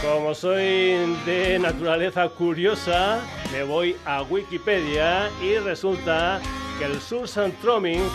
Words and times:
Como 0.00 0.34
soy 0.34 1.14
de 1.26 1.58
naturaleza 1.60 2.28
curiosa, 2.30 3.20
me 3.52 3.62
voy 3.62 3.94
a 4.06 4.22
Wikipedia 4.22 5.28
y 5.42 5.58
resulta 5.58 6.40
que 6.78 6.86
el 6.86 6.98
Surströmming 7.00 8.10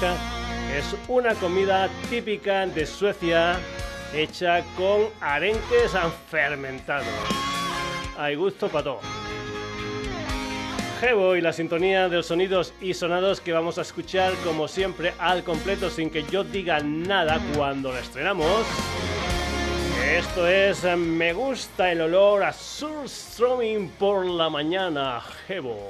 es 0.76 0.96
una 1.08 1.36
comida 1.36 1.88
típica 2.10 2.66
de 2.66 2.86
Suecia 2.88 3.60
hecha 4.14 4.64
con 4.76 5.10
arenques 5.22 5.92
fermentados. 6.30 7.08
Hay 8.18 8.36
gusto 8.36 8.70
para 8.70 8.84
todo. 8.84 9.02
Jevo 11.00 11.38
y 11.38 11.42
la 11.42 11.54
sintonía 11.54 12.10
de 12.10 12.18
los 12.18 12.26
sonidos 12.26 12.74
y 12.82 12.94
sonados 12.94 13.40
que 13.40 13.54
vamos 13.54 13.78
a 13.78 13.84
escuchar 13.84 14.34
como 14.44 14.68
siempre 14.68 15.14
al 15.18 15.46
completo 15.46 15.90
sin 15.90 16.10
que 16.10 16.24
yo 16.24 16.44
diga 16.44 16.82
nada 16.82 17.40
cuando 17.56 17.94
lo 17.94 17.98
estrenamos. 17.98 18.66
Esto 20.06 20.46
es 20.46 20.84
Me 20.98 21.32
gusta 21.32 21.92
el 21.94 22.02
olor 22.02 22.44
a 22.44 22.52
Surströmming 22.52 23.92
por 23.98 24.26
la 24.26 24.50
mañana, 24.50 25.22
Jevo. 25.48 25.90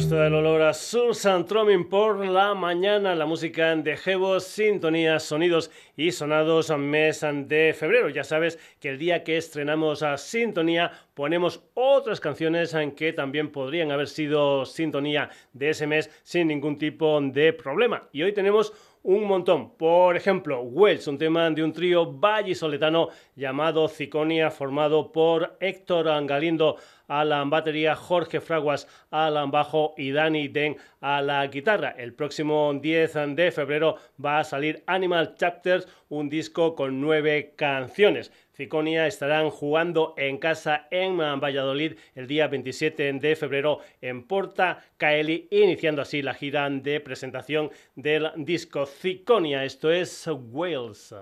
Gusta 0.00 0.26
el 0.28 0.34
olor 0.34 0.62
a 0.62 0.72
Susan 0.72 1.44
Tromin 1.44 1.86
por 1.86 2.24
la 2.24 2.54
mañana, 2.54 3.14
la 3.14 3.26
música 3.26 3.76
de 3.76 3.98
Jevo, 3.98 4.40
sintonías, 4.40 5.24
sonidos 5.24 5.70
y 5.94 6.10
sonados 6.10 6.70
mes 6.78 7.20
de 7.20 7.74
febrero. 7.78 8.08
Ya 8.08 8.24
sabes 8.24 8.58
que 8.80 8.88
el 8.88 8.98
día 8.98 9.22
que 9.22 9.36
estrenamos 9.36 10.02
a 10.02 10.16
Sintonía 10.16 10.90
ponemos 11.12 11.62
otras 11.74 12.18
canciones 12.18 12.72
en 12.72 12.92
que 12.92 13.12
también 13.12 13.52
podrían 13.52 13.90
haber 13.90 14.08
sido 14.08 14.64
sintonía 14.64 15.28
de 15.52 15.68
ese 15.68 15.86
mes 15.86 16.08
sin 16.22 16.48
ningún 16.48 16.78
tipo 16.78 17.20
de 17.20 17.52
problema. 17.52 18.08
Y 18.10 18.22
hoy 18.22 18.32
tenemos 18.32 18.72
un 19.02 19.24
montón. 19.24 19.76
Por 19.76 20.16
ejemplo, 20.16 20.62
Wells, 20.62 21.06
un 21.08 21.18
tema 21.18 21.50
de 21.50 21.62
un 21.62 21.72
trío 21.72 22.10
vallisoletano 22.10 23.08
llamado 23.34 23.88
Ciconia, 23.88 24.50
formado 24.50 25.12
por 25.12 25.56
Héctor 25.60 26.06
Galindo 26.26 26.76
a 27.10 27.24
la 27.24 27.42
batería, 27.44 27.96
Jorge 27.96 28.40
Fraguas 28.40 28.86
a 29.10 29.28
la 29.30 29.44
bajo 29.46 29.94
y 29.96 30.12
Dani 30.12 30.46
Den 30.46 30.76
a 31.00 31.20
la 31.20 31.44
guitarra. 31.48 31.90
El 31.98 32.14
próximo 32.14 32.72
10 32.72 33.34
de 33.34 33.50
febrero 33.50 33.96
va 34.24 34.38
a 34.38 34.44
salir 34.44 34.84
Animal 34.86 35.34
Chapters, 35.34 35.88
un 36.08 36.28
disco 36.28 36.76
con 36.76 37.00
nueve 37.00 37.54
canciones. 37.56 38.32
Ciconia 38.54 39.08
estarán 39.08 39.50
jugando 39.50 40.14
en 40.16 40.38
casa 40.38 40.86
en 40.92 41.16
Valladolid 41.16 41.94
el 42.14 42.28
día 42.28 42.46
27 42.46 43.14
de 43.14 43.34
febrero 43.34 43.80
en 44.00 44.22
Porta 44.28 44.78
Caeli, 44.96 45.48
iniciando 45.50 46.02
así 46.02 46.22
la 46.22 46.34
gira 46.34 46.70
de 46.70 47.00
presentación 47.00 47.70
del 47.96 48.30
disco 48.36 48.86
Ciconia. 48.86 49.64
Esto 49.64 49.90
es 49.90 50.28
Wales. 50.28 51.12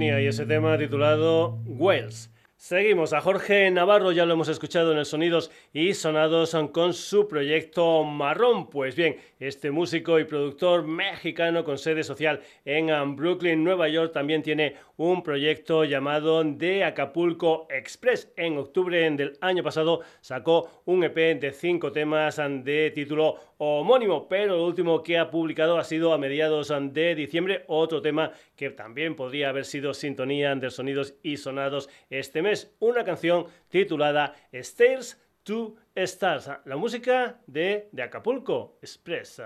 Y 0.00 0.26
ese 0.26 0.46
tema 0.46 0.78
titulado 0.78 1.58
Wells. 1.66 2.30
Seguimos 2.68 3.14
a 3.14 3.22
Jorge 3.22 3.70
Navarro, 3.70 4.12
ya 4.12 4.26
lo 4.26 4.34
hemos 4.34 4.48
escuchado 4.48 4.92
en 4.92 4.98
el 4.98 5.06
Sonidos 5.06 5.50
y 5.72 5.94
Sonados 5.94 6.54
con 6.70 6.92
su 6.92 7.26
proyecto 7.26 8.04
Marrón. 8.04 8.68
Pues 8.68 8.94
bien, 8.94 9.16
este 9.40 9.70
músico 9.70 10.18
y 10.18 10.24
productor 10.24 10.86
mexicano 10.86 11.64
con 11.64 11.78
sede 11.78 12.04
social 12.04 12.42
en 12.66 13.16
Brooklyn, 13.16 13.64
Nueva 13.64 13.88
York, 13.88 14.12
también 14.12 14.42
tiene 14.42 14.76
un 14.98 15.22
proyecto 15.22 15.84
llamado 15.84 16.44
The 16.58 16.84
Acapulco 16.84 17.66
Express. 17.70 18.30
En 18.36 18.58
octubre 18.58 19.10
del 19.12 19.38
año 19.40 19.62
pasado 19.62 20.00
sacó 20.20 20.82
un 20.84 21.04
EP 21.04 21.40
de 21.40 21.52
cinco 21.52 21.90
temas 21.90 22.36
de 22.36 22.90
título 22.94 23.36
homónimo, 23.58 24.28
pero 24.28 24.56
lo 24.56 24.66
último 24.66 25.02
que 25.02 25.18
ha 25.18 25.30
publicado 25.30 25.78
ha 25.78 25.84
sido 25.84 26.12
a 26.12 26.18
mediados 26.18 26.72
de 26.92 27.14
diciembre, 27.14 27.64
otro 27.66 28.02
tema 28.02 28.32
que 28.56 28.70
también 28.70 29.16
podría 29.16 29.48
haber 29.48 29.64
sido 29.64 29.94
sintonía 29.94 30.54
de 30.54 30.70
sonidos 30.70 31.14
y 31.22 31.36
sonados 31.36 31.88
este 32.10 32.42
mes, 32.42 32.57
una 32.80 33.04
canción 33.04 33.46
titulada 33.68 34.34
Stairs 34.52 35.20
to 35.42 35.76
Stars, 35.94 36.50
la 36.64 36.76
música 36.76 37.40
de, 37.46 37.88
de 37.92 38.02
Acapulco 38.02 38.78
Express. 38.82 39.42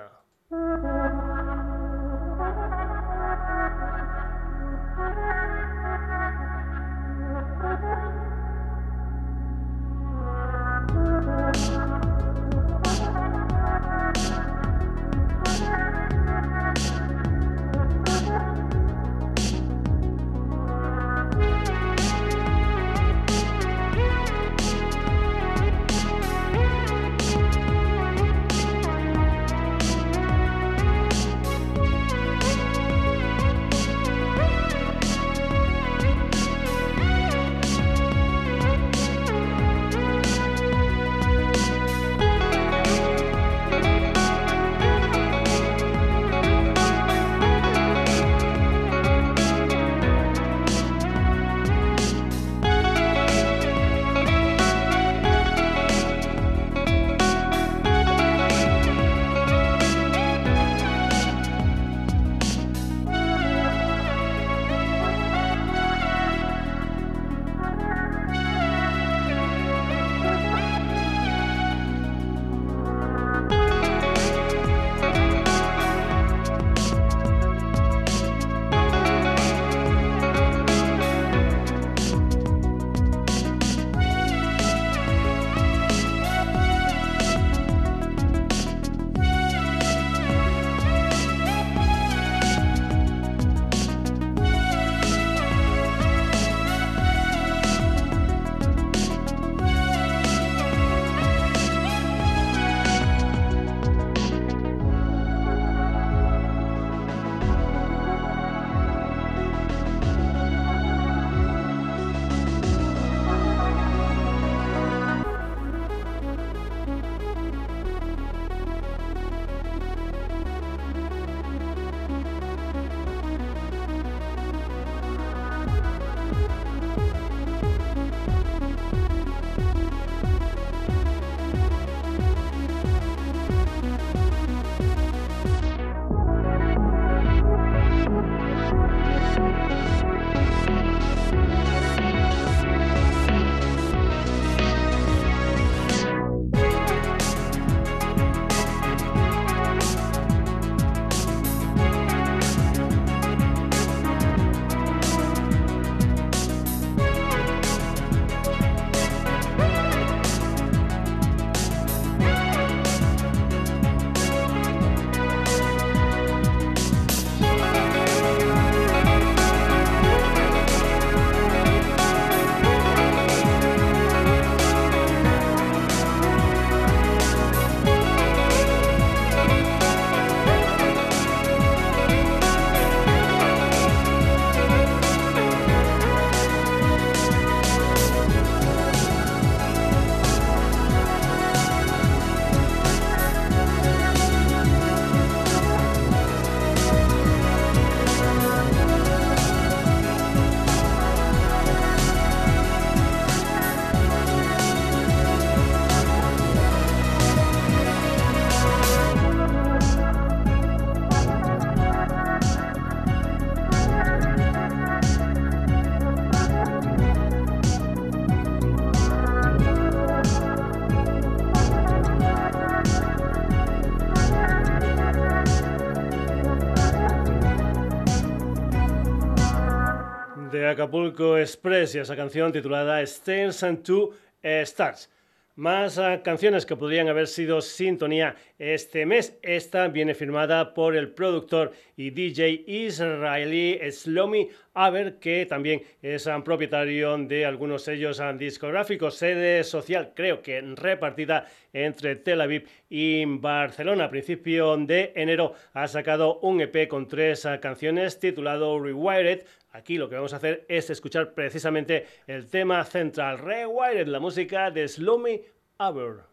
Acapulco 230.73 231.37
Express 231.37 231.95
y 231.95 231.99
esa 231.99 232.17
canción 232.17 232.51
titulada 232.51 233.03
Stairs 233.03 233.63
and 233.63 233.83
Two 233.83 234.13
Stars. 234.43 235.09
Más 235.55 235.99
ah, 235.99 236.23
canciones 236.25 236.65
que 236.65 236.77
podrían 236.77 237.09
haber 237.09 237.27
sido 237.27 237.61
sintonía 237.61 238.37
este 238.59 239.05
mes. 239.05 239.39
Esta 239.43 239.87
viene 239.89 240.15
firmada 240.15 240.73
por 240.73 240.97
el 240.97 241.11
productor 241.11 241.73
y 241.95 242.09
DJ 242.09 242.65
israelí 242.67 243.79
Slomi 243.91 244.49
Aber, 244.73 245.19
que 245.19 245.45
también 245.45 245.83
es 246.01 246.27
ah, 246.27 246.43
propietario 246.43 247.19
de 247.19 247.45
algunos 247.45 247.83
sellos 247.83 248.19
ah, 248.19 248.33
discográficos. 248.33 249.17
Sede 249.17 249.63
social, 249.63 250.13
creo 250.17 250.41
que 250.41 250.59
repartida 250.63 251.47
entre 251.75 252.17
Tel 252.17 252.41
Aviv 252.41 252.67
y 252.89 253.23
Barcelona. 253.27 254.05
A 254.05 254.11
principio 254.11 254.75
de 254.79 255.13
enero 255.15 255.53
ha 255.75 255.87
sacado 255.87 256.39
un 256.41 256.63
EP 256.63 256.89
con 256.89 257.07
tres 257.07 257.47
canciones 257.61 258.19
titulado 258.19 258.81
Rewired, 258.81 259.45
Aquí 259.73 259.97
lo 259.97 260.09
que 260.09 260.17
vamos 260.17 260.35
a 260.35 260.37
hacer 260.37 260.67
es 260.69 260.91
escuchar 260.91 261.33
precisamente 261.33 262.07
el 262.27 262.49
tema 262.49 262.85
central, 262.85 263.39
Rewired, 263.39 264.07
la 264.07 264.21
música 264.21 264.71
de 264.71 264.87
Slummy 264.87 265.43
Aber. 265.79 266.25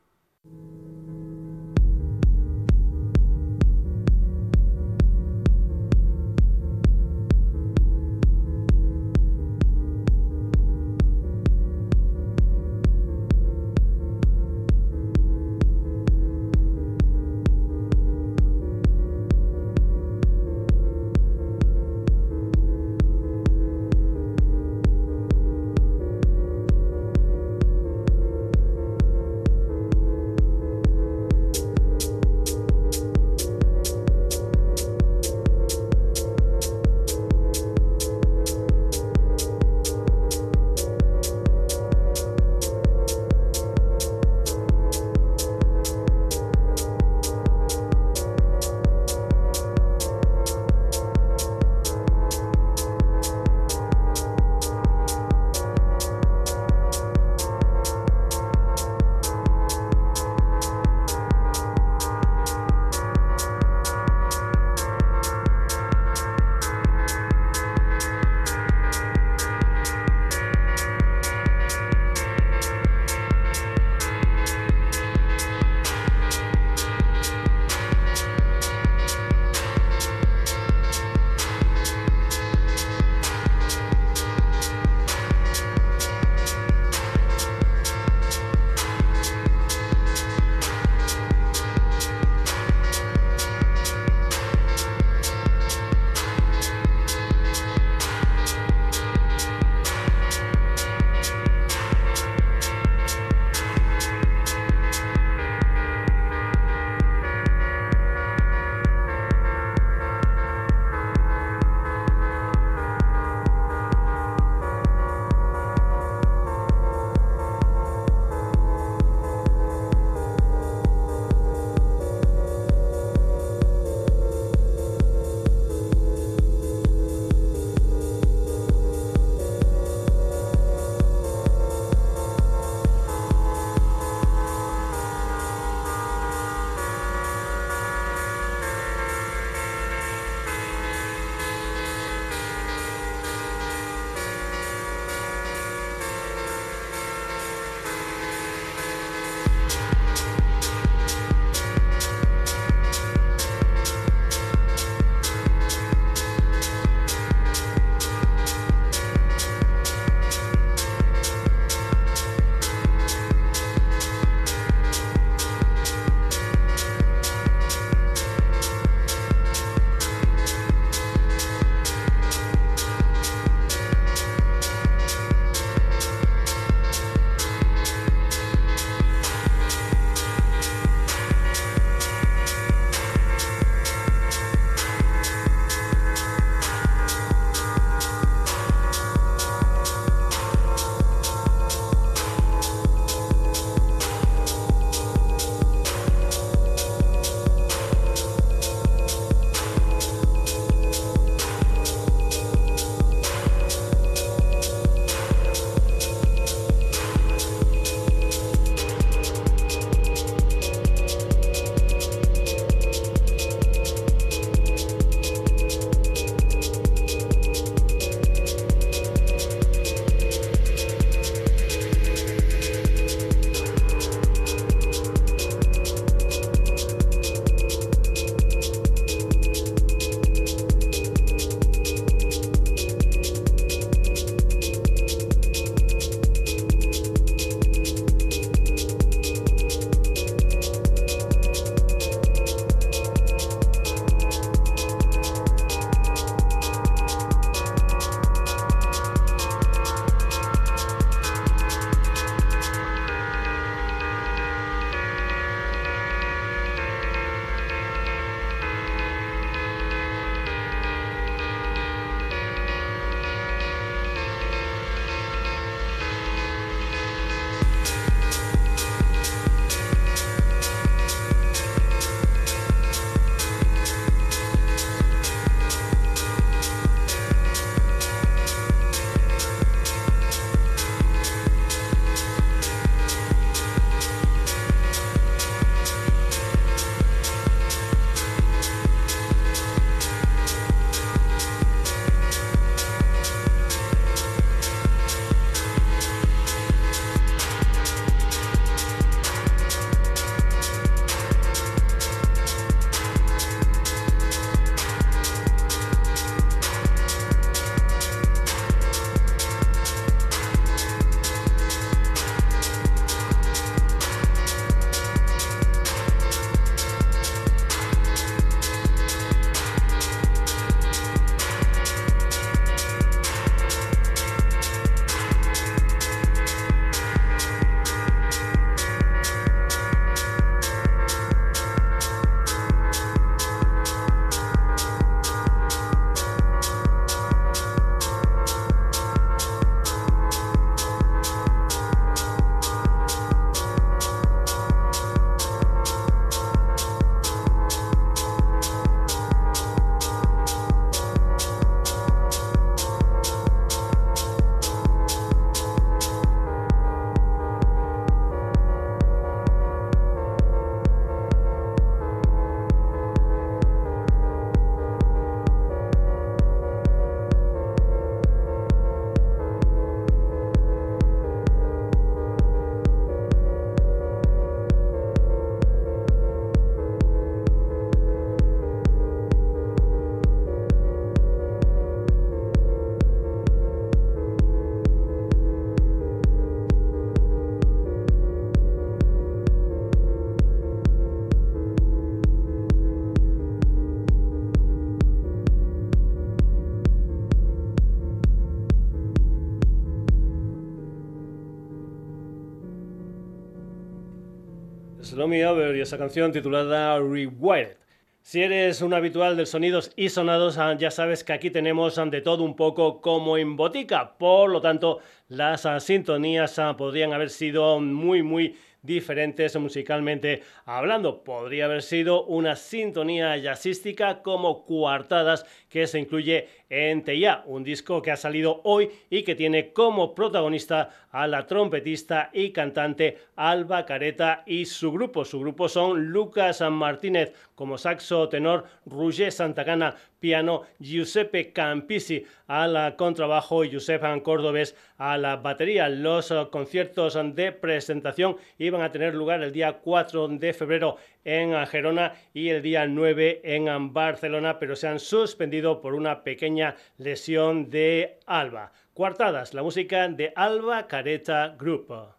Slomy 405.20 405.44
Over 405.44 405.76
y 405.76 405.82
esa 405.82 405.98
canción 405.98 406.32
titulada 406.32 406.98
Rewired. 406.98 407.76
Si 408.22 408.42
eres 408.42 408.82
un 408.82 408.94
habitual 408.94 409.36
de 409.36 409.46
sonidos 409.46 409.92
y 409.98 410.08
sonados, 410.08 410.58
ah, 410.58 410.78
ya 410.80 410.92
sabes 410.92 411.26
que 411.26 411.34
aquí 411.34 411.52
tenemos 411.52 411.98
ah, 411.98 412.06
de 412.06 412.22
todo 412.22 412.46
un 412.46 412.56
poco 412.56 413.02
como 413.02 413.38
en 413.38 413.58
botica. 413.58 414.18
Por 414.18 414.50
lo 414.50 414.62
tanto, 414.62 415.00
las 415.28 415.66
ah, 415.66 415.82
sintonías 415.82 416.58
podrían 416.78 417.12
haber 417.12 417.32
sido 417.32 417.82
muy, 417.82 418.24
muy 418.24 418.56
diferentes 418.82 419.58
musicalmente 419.58 420.42
hablando. 420.64 421.22
Podría 421.22 421.66
haber 421.66 421.82
sido 421.82 422.24
una 422.24 422.56
sintonía 422.56 423.36
jazzística 423.36 424.22
como 424.22 424.64
coartadas 424.64 425.46
que 425.68 425.86
se 425.86 426.00
incluye 426.00 426.48
en 426.70 427.04
Teia, 427.04 427.44
un 427.48 427.64
disco 427.64 428.02
que 428.02 428.12
ha 428.12 428.18
salido 428.18 428.62
hoy 428.64 428.90
y 429.10 429.24
que 429.24 429.36
tiene 429.36 429.74
como 429.74 430.14
protagonista 430.14 430.90
a 431.12 431.28
la 431.28 431.48
trompetista 431.48 432.30
y 432.32 432.52
cantante 432.52 433.18
Alba 433.36 433.86
Careta 433.86 434.44
y 434.46 434.66
su 434.66 434.92
grupo. 434.92 435.26
Su 435.26 435.40
grupo 435.40 435.68
son 435.68 436.08
Lucas 436.12 436.62
Martínez 436.70 437.34
como 437.56 437.78
saxo 437.78 438.30
tenor, 438.30 438.66
Roger 438.86 439.32
Santacana 439.32 439.96
piano, 440.20 440.64
Giuseppe 440.80 441.52
Campisi 441.52 442.26
a 442.48 442.68
la 442.68 442.96
contrabajo 442.96 443.64
y 443.64 443.70
Giuseppe 443.70 444.22
Córdobes 444.22 444.76
a 444.98 445.18
la 445.18 445.38
batería. 445.38 445.90
Los 445.90 446.34
conciertos 446.52 447.18
de 447.34 447.52
presentación 447.52 448.38
iban 448.58 448.82
a 448.82 448.92
tener 448.92 449.16
lugar 449.16 449.42
el 449.42 449.52
día 449.52 449.74
4 449.74 450.28
de 450.28 450.54
febrero 450.54 450.98
en 451.30 451.66
Gerona 451.68 452.14
y 452.34 452.50
el 452.50 452.62
día 452.62 452.88
9 452.88 453.42
en 453.44 453.94
Barcelona, 453.94 454.60
pero 454.60 454.76
se 454.76 454.88
han 454.88 455.00
suspendido 455.00 455.82
por 455.82 455.94
una 455.94 456.24
pequeña 456.24 456.76
lesión 456.98 457.70
de 457.70 458.20
Alba. 458.26 458.72
Cuartadas, 458.94 459.54
la 459.54 459.64
música 459.64 460.08
de 460.08 460.34
Alba 460.36 460.88
Careta 460.88 461.56
Group. 461.58 462.19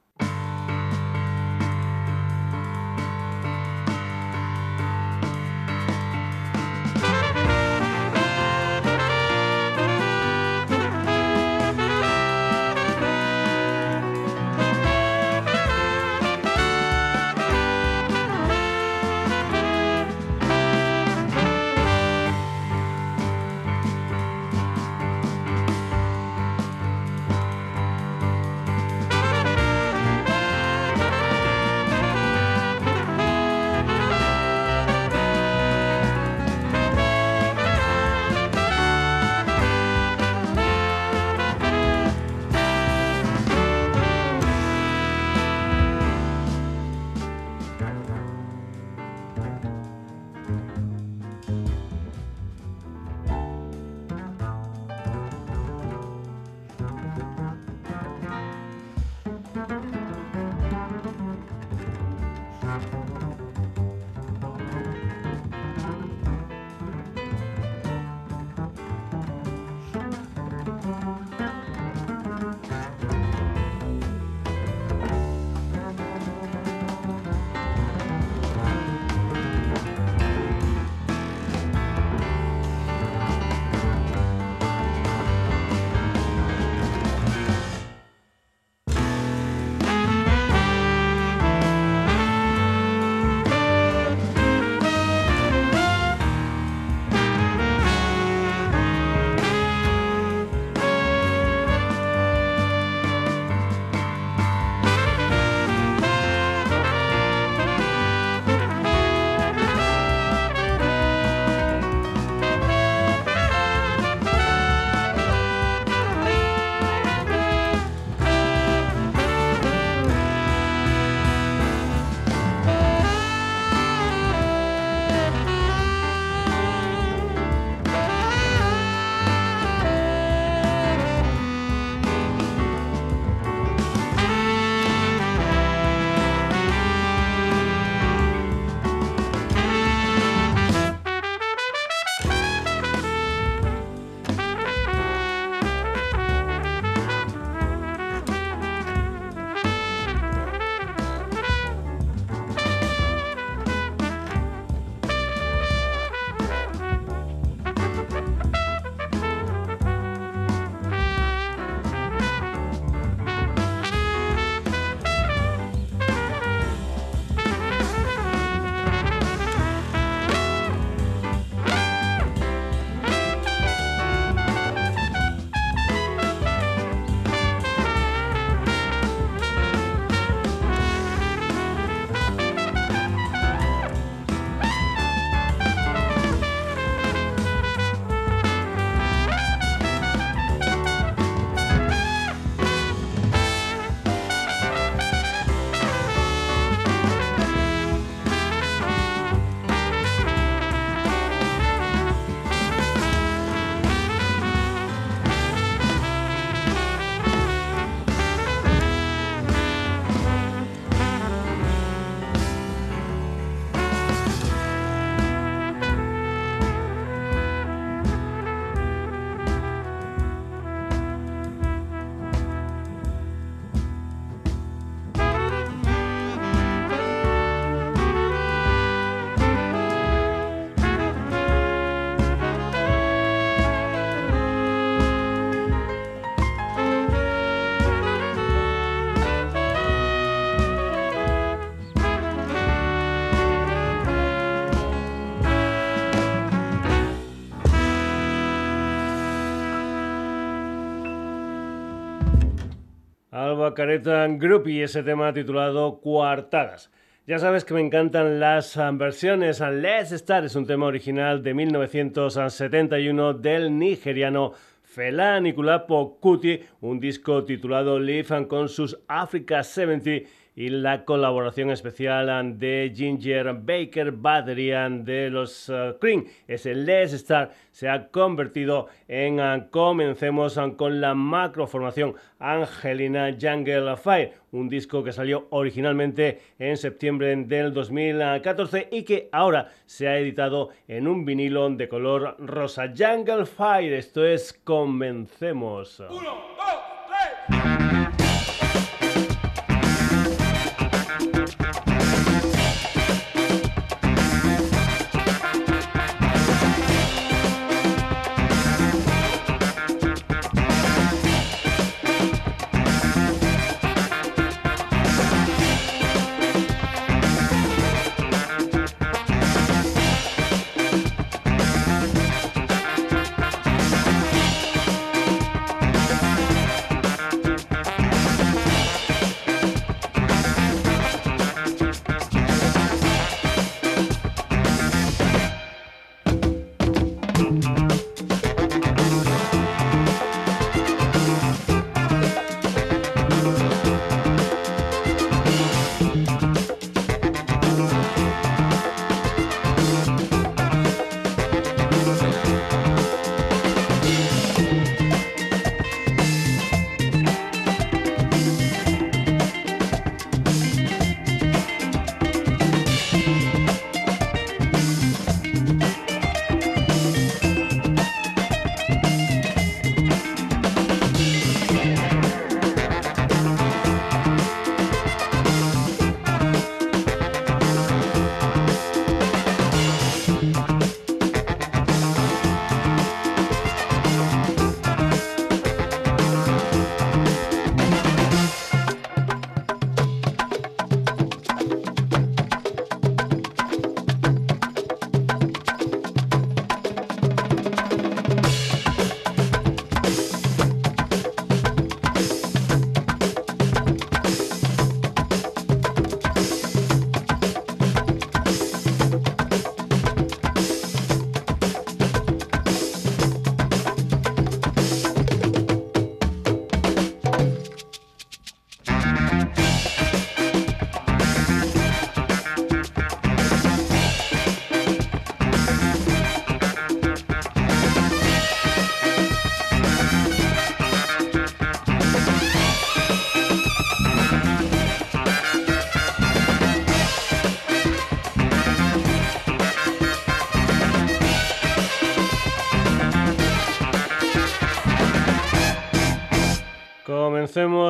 Alba 253.50 253.74
Careta 253.74 254.28
Group 254.28 254.68
y 254.68 254.80
ese 254.80 255.02
tema 255.02 255.32
titulado 255.32 256.00
Cuartadas. 256.00 256.88
Ya 257.26 257.40
sabes 257.40 257.64
que 257.64 257.74
me 257.74 257.80
encantan 257.80 258.38
las 258.38 258.76
ah, 258.76 258.92
versiones. 258.92 259.58
Let's 259.58 260.12
Start 260.12 260.44
es 260.44 260.54
un 260.54 260.68
tema 260.68 260.86
original 260.86 261.42
de 261.42 261.52
1971 261.54 263.34
del 263.34 263.76
nigeriano 263.76 264.52
Fela 264.84 265.40
Nikulapo 265.40 266.20
Kuti, 266.20 266.60
un 266.80 267.00
disco 267.00 267.44
titulado 267.44 267.98
Live 267.98 268.46
con 268.46 268.68
sus 268.68 268.96
Africa 269.08 269.64
70 269.64 270.28
y 270.60 270.68
la 270.68 271.06
colaboración 271.06 271.70
especial 271.70 272.58
de 272.58 272.92
Ginger 272.94 273.54
Baker 273.54 274.12
Badrian 274.12 275.06
de 275.06 275.30
los 275.30 275.70
uh, 275.70 275.96
Cream. 275.98 276.26
Ese 276.46 276.74
Let's 276.74 277.12
Start 277.12 277.52
se 277.70 277.88
ha 277.88 278.08
convertido 278.08 278.88
en 279.08 279.40
uh, 279.40 279.70
Comencemos 279.70 280.58
uh, 280.58 280.76
con 280.76 281.00
la 281.00 281.14
macroformación 281.14 282.14
Angelina 282.38 283.34
Jungle 283.40 283.96
Fire, 283.96 284.34
un 284.52 284.68
disco 284.68 285.02
que 285.02 285.12
salió 285.12 285.46
originalmente 285.48 286.42
en 286.58 286.76
septiembre 286.76 287.34
del 287.34 287.72
2014 287.72 288.88
y 288.92 289.04
que 289.04 289.30
ahora 289.32 289.70
se 289.86 290.08
ha 290.08 290.18
editado 290.18 290.68
en 290.88 291.08
un 291.08 291.24
vinilo 291.24 291.70
de 291.70 291.88
color 291.88 292.36
rosa. 292.38 292.92
Jungle 292.94 293.46
Fire, 293.46 293.94
esto 293.94 294.26
es 294.26 294.52
Comencemos. 294.52 296.00
Uno, 296.00 296.20
dos, 296.20 296.89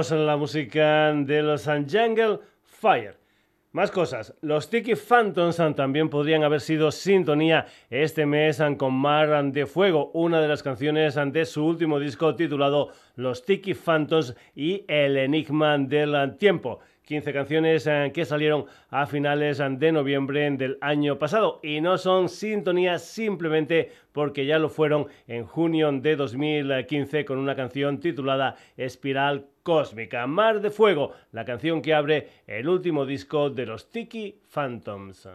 Comencemos 0.01 0.27
la 0.27 0.37
música 0.39 1.13
de 1.13 1.43
los 1.43 1.67
Jungle 1.67 2.39
Fire. 2.63 3.19
Más 3.73 3.91
cosas. 3.91 4.35
Los 4.41 4.71
Tiki 4.71 4.95
Phantoms 4.95 5.61
también 5.77 6.09
podrían 6.09 6.43
haber 6.43 6.63
sido 6.63 6.91
sintonía 6.91 7.67
este 7.91 8.25
mes 8.25 8.63
con 8.79 8.95
Mar 8.95 9.45
de 9.53 9.67
Fuego, 9.67 10.11
una 10.15 10.41
de 10.41 10.49
las 10.49 10.63
canciones 10.63 11.19
de 11.33 11.45
su 11.45 11.67
último 11.67 11.99
disco 11.99 12.35
titulado 12.35 12.89
Los 13.15 13.45
Tiki 13.45 13.75
Phantoms 13.75 14.35
y 14.55 14.87
El 14.89 15.19
Enigma 15.19 15.77
del 15.77 16.35
Tiempo. 16.39 16.81
15 17.11 17.33
canciones 17.33 17.89
eh, 17.89 18.13
que 18.15 18.25
salieron 18.25 18.67
a 18.89 19.05
finales 19.05 19.59
eh, 19.59 19.67
de 19.69 19.91
noviembre 19.91 20.49
del 20.53 20.79
año 20.81 21.19
pasado 21.19 21.59
y 21.61 21.81
no 21.81 21.99
son 21.99 22.29
sintonías 22.29 23.05
simplemente 23.05 23.91
porque 24.13 24.47
ya 24.47 24.61
lo 24.61 24.69
fueron 24.69 25.09
en 25.27 25.45
junio 25.45 25.91
de 25.91 26.15
2015 26.15 27.25
con 27.25 27.39
una 27.39 27.57
canción 27.57 27.99
titulada 27.99 28.55
Espiral 28.77 29.47
Cósmica. 29.65 30.25
Mar 30.29 30.61
de 30.61 30.71
Fuego, 30.71 31.11
la 31.33 31.45
canción 31.45 31.83
que 31.83 31.95
abre 31.95 32.29
el 32.47 32.69
último 32.69 33.05
disco 33.05 33.51
de 33.51 33.67
los 33.67 33.91
Tiki 33.91 34.39
Phantoms. 34.49 35.29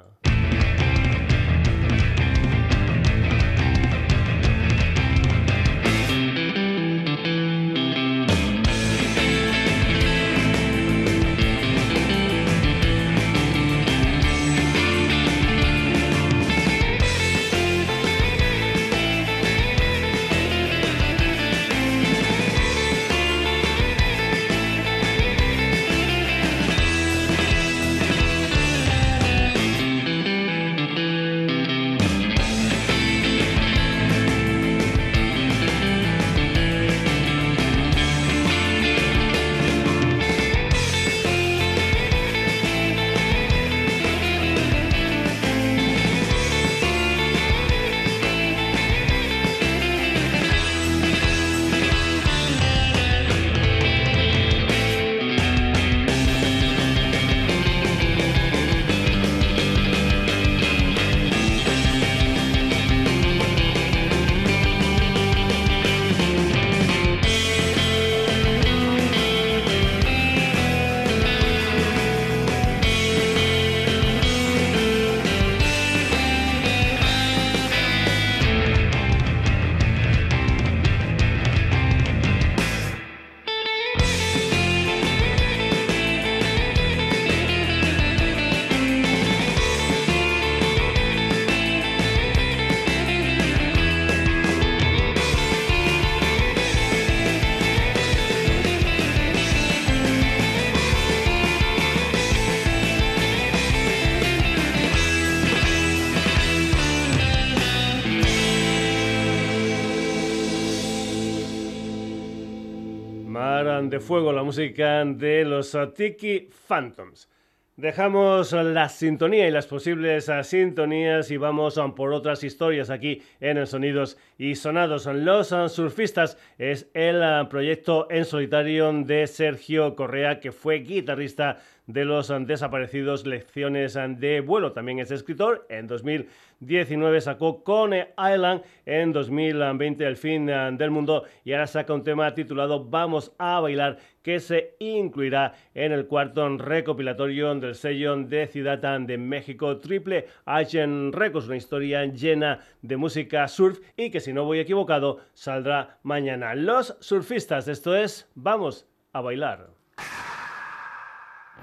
De 113.89 114.00
fuego, 114.00 114.32
la 114.32 114.43
música 114.43 115.04
de 115.06 115.45
los 115.45 115.78
Tiki 115.95 116.50
Phantoms. 116.67 117.30
Dejamos 117.78 118.54
la 118.54 118.88
sintonía 118.88 119.48
y 119.48 119.52
las 119.52 119.67
posibles 119.67 120.32
sintonías 120.43 121.30
y 121.30 121.36
vamos 121.36 121.78
por 121.95 122.13
otras 122.13 122.43
historias 122.45 122.89
aquí 122.89 123.21
en 123.41 123.58
el 123.58 123.67
Sonidos 123.67 124.17
y 124.38 124.56
Sonados. 124.56 125.06
Los 125.08 125.50
Surfistas 125.50 126.38
es 126.58 126.89
el 126.93 127.21
proyecto 127.50 128.08
en 128.10 128.24
solitario 128.24 128.93
de 128.93 129.28
Sergio 129.28 129.93
Correa, 129.95 130.39
que 130.39 130.54
fue 130.54 130.80
guitarrista 130.80 131.58
de 131.88 132.06
los 132.06 132.34
desaparecidos 132.45 133.26
Lecciones 133.26 133.93
de 133.93 134.41
Vuelo. 134.41 134.71
También 134.71 135.00
es 135.00 135.12
escritor. 135.12 135.65
En 135.69 135.88
2019 135.88 137.21
sacó 137.21 137.63
Cone 137.63 138.10
Island. 138.17 138.63
En 138.86 139.13
2020 139.13 140.06
El 140.06 140.17
fin 140.17 140.45
del 140.45 140.91
mundo. 140.91 141.24
Y 141.43 141.54
ahora 141.54 141.67
saca 141.67 141.93
un 141.93 142.04
tema 142.04 142.34
titulado 142.34 142.86
Vamos 142.86 143.32
a 143.38 143.60
bailar 143.60 143.98
que 144.21 144.39
se 144.39 144.76
incluirá 144.80 145.54
en 145.76 145.91
el 145.91 146.08
cuarto 146.08 146.50
recopilatorio 146.58 147.54
del 147.56 147.76
sello 147.76 148.15
de 148.15 148.48
Ciudad 148.48 149.00
de 149.00 149.17
México 149.19 149.78
Triple 149.78 150.26
H 150.45 150.86
Records, 151.12 151.48
una 151.48 151.58
historia 151.58 152.06
llena 152.06 152.60
de 152.82 152.98
música 152.98 153.48
surf 153.48 153.79
y 153.96 154.10
que 154.10 154.19
si 154.19 154.33
no 154.33 154.44
voy 154.46 154.60
equivocado 154.60 155.19
saldrá 155.33 156.00
mañana. 156.02 156.56
Los 156.56 156.98
surfistas, 157.00 157.67
esto 157.67 157.96
es 157.96 158.27
Vamos 158.33 158.88
a 159.13 159.21
bailar. 159.21 159.75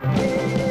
Thank 0.02 0.56
you. 0.56 0.61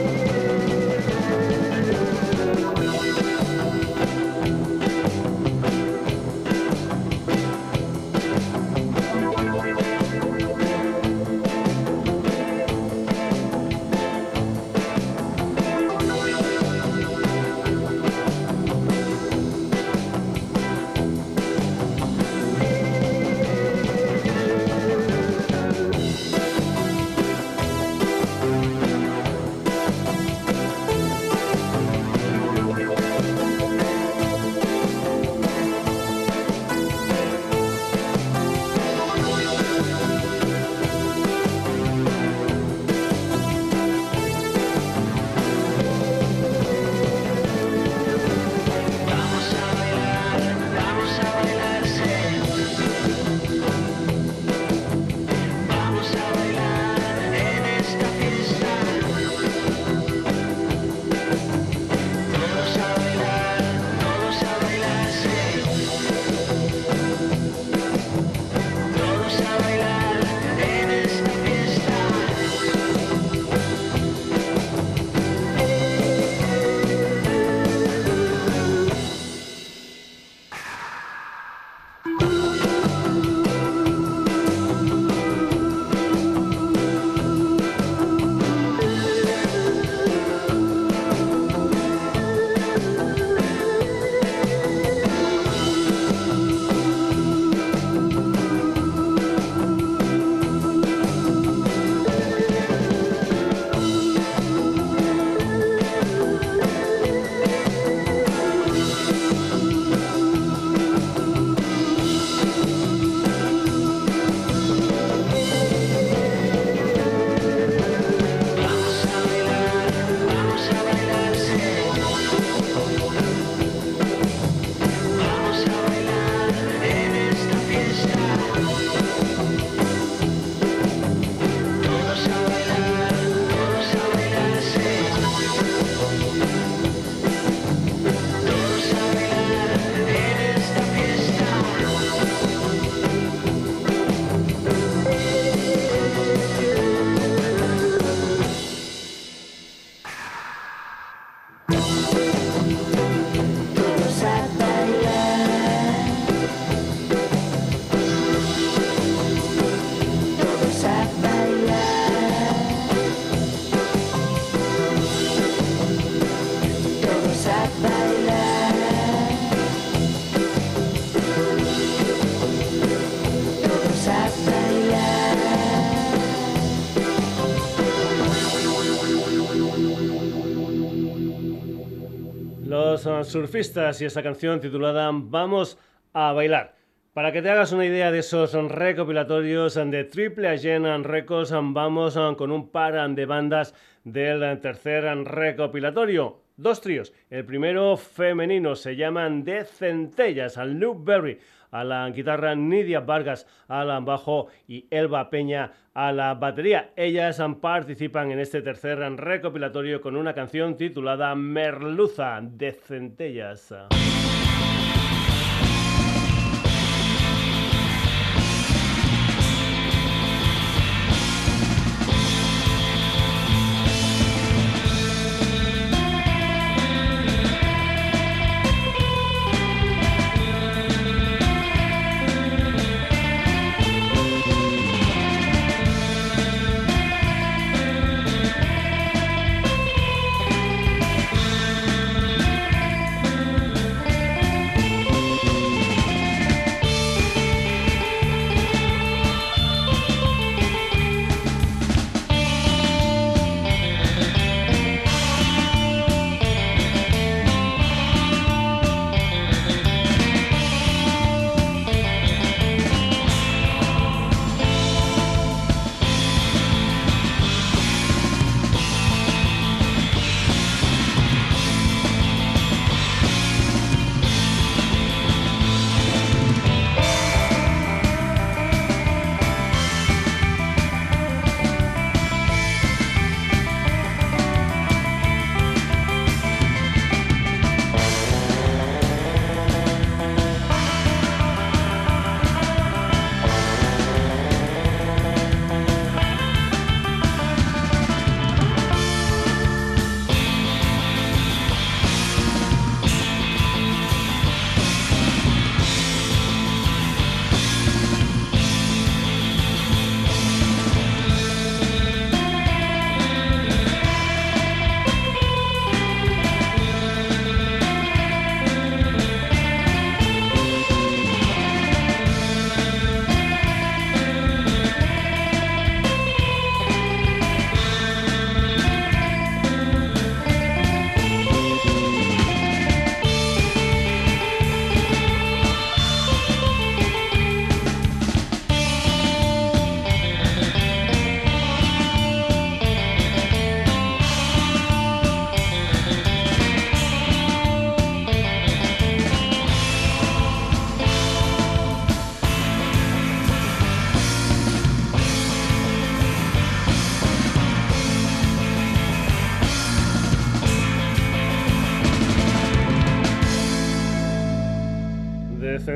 Surfistas 183.24 184.02
y 184.02 184.06
esta 184.06 184.24
canción 184.24 184.60
titulada 184.60 185.10
Vamos 185.14 185.78
a 186.14 186.34
bailar. 186.34 186.76
Para 187.14 187.32
que 187.32 187.42
te 187.42 187.50
hagas 187.50 187.72
una 187.72 187.86
idea 187.86 188.12
de 188.12 188.20
esos 188.20 188.54
recopilatorios 188.54 189.76
de 189.76 190.04
Triple 190.06 190.48
Agent 190.48 191.06
Records, 191.06 191.52
vamos 191.52 192.18
con 192.38 192.52
un 192.52 192.70
par 192.70 193.10
de 193.14 193.26
bandas 193.26 193.74
del 194.04 194.60
tercer 194.60 195.04
recopilatorio. 195.26 196.40
Dos 196.56 196.80
tríos. 196.80 197.14
El 197.30 197.46
primero 197.46 197.98
femenino 197.98 198.76
se 198.76 198.96
llaman 198.96 199.44
De 199.44 199.66
Centellas, 199.66 200.58
Luke 200.58 201.02
Berry 201.04 201.40
a 201.72 201.84
la 201.84 202.10
guitarra, 202.10 202.56
Nidia 202.56 203.00
Vargas 203.00 203.48
al 203.68 204.04
bajo 204.04 204.48
y 204.68 204.86
Elba 204.92 205.30
Peña 205.30 205.72
a 205.94 206.12
la 206.12 206.36
batería. 206.36 206.92
Ellas 206.96 207.42
participan 207.62 208.32
en 208.32 208.40
este 208.40 208.62
tercer 208.62 209.00
recopilatorio 209.00 210.02
con 210.02 210.16
una 210.16 210.34
canción 210.34 210.78
titulada 210.78 211.34
Merluza 211.36 212.40
de 212.42 212.74
Centellas. 212.74 213.74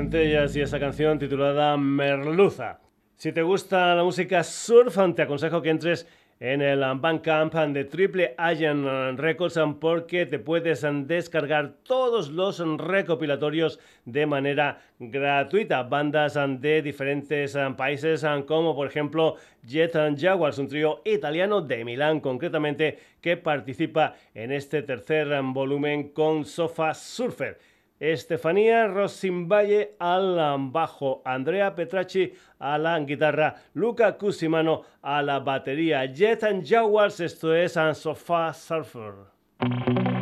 Centellas 0.05 0.55
y 0.55 0.61
esa 0.61 0.79
canción 0.79 1.17
titulada 1.17 1.75
Merluza. 1.77 2.79
Si 3.15 3.31
te 3.31 3.41
gusta 3.41 3.95
la 3.95 4.03
música 4.03 4.43
surf, 4.43 4.95
te 5.15 5.23
aconsejo 5.23 5.63
que 5.63 5.71
entres 5.71 6.07
en 6.39 6.61
el 6.61 6.81
Bandcamp 6.97 7.55
de 7.55 7.85
Triple 7.85 8.35
Agent 8.37 9.17
Records 9.17 9.59
porque 9.79 10.27
te 10.27 10.37
puedes 10.37 10.85
descargar 11.07 11.77
todos 11.81 12.29
los 12.29 12.59
recopilatorios 12.77 13.79
de 14.05 14.27
manera 14.27 14.79
gratuita. 14.99 15.81
Bandas 15.81 16.37
de 16.59 16.83
diferentes 16.83 17.57
países 17.75 18.23
como 18.45 18.75
por 18.75 18.85
ejemplo 18.85 19.37
Jet 19.63 19.95
and 19.95 20.21
Jaguars, 20.21 20.59
un 20.59 20.67
trío 20.67 21.01
italiano 21.03 21.61
de 21.61 21.83
Milán 21.83 22.19
concretamente 22.19 22.99
que 23.21 23.37
participa 23.37 24.13
en 24.35 24.51
este 24.51 24.83
tercer 24.83 25.29
volumen 25.41 26.09
con 26.09 26.45
Sofa 26.45 26.93
Surfer. 26.93 27.57
Estefanía 27.99 28.87
Rosimballe 28.87 29.95
al 29.99 30.37
bajo, 30.71 31.21
Andrea 31.23 31.73
Petracci 31.75 32.33
a 32.59 32.77
la 32.77 32.99
guitarra, 32.99 33.55
Luca 33.73 34.17
Cusimano 34.17 34.83
a 35.01 35.21
la 35.21 35.39
batería, 35.39 36.05
Jet 36.05 36.43
and 36.43 36.67
Jaguars, 36.67 37.19
esto 37.19 37.55
es 37.55 37.77
a 37.77 37.93
Sofa 37.93 38.53
Surfer. 38.53 40.14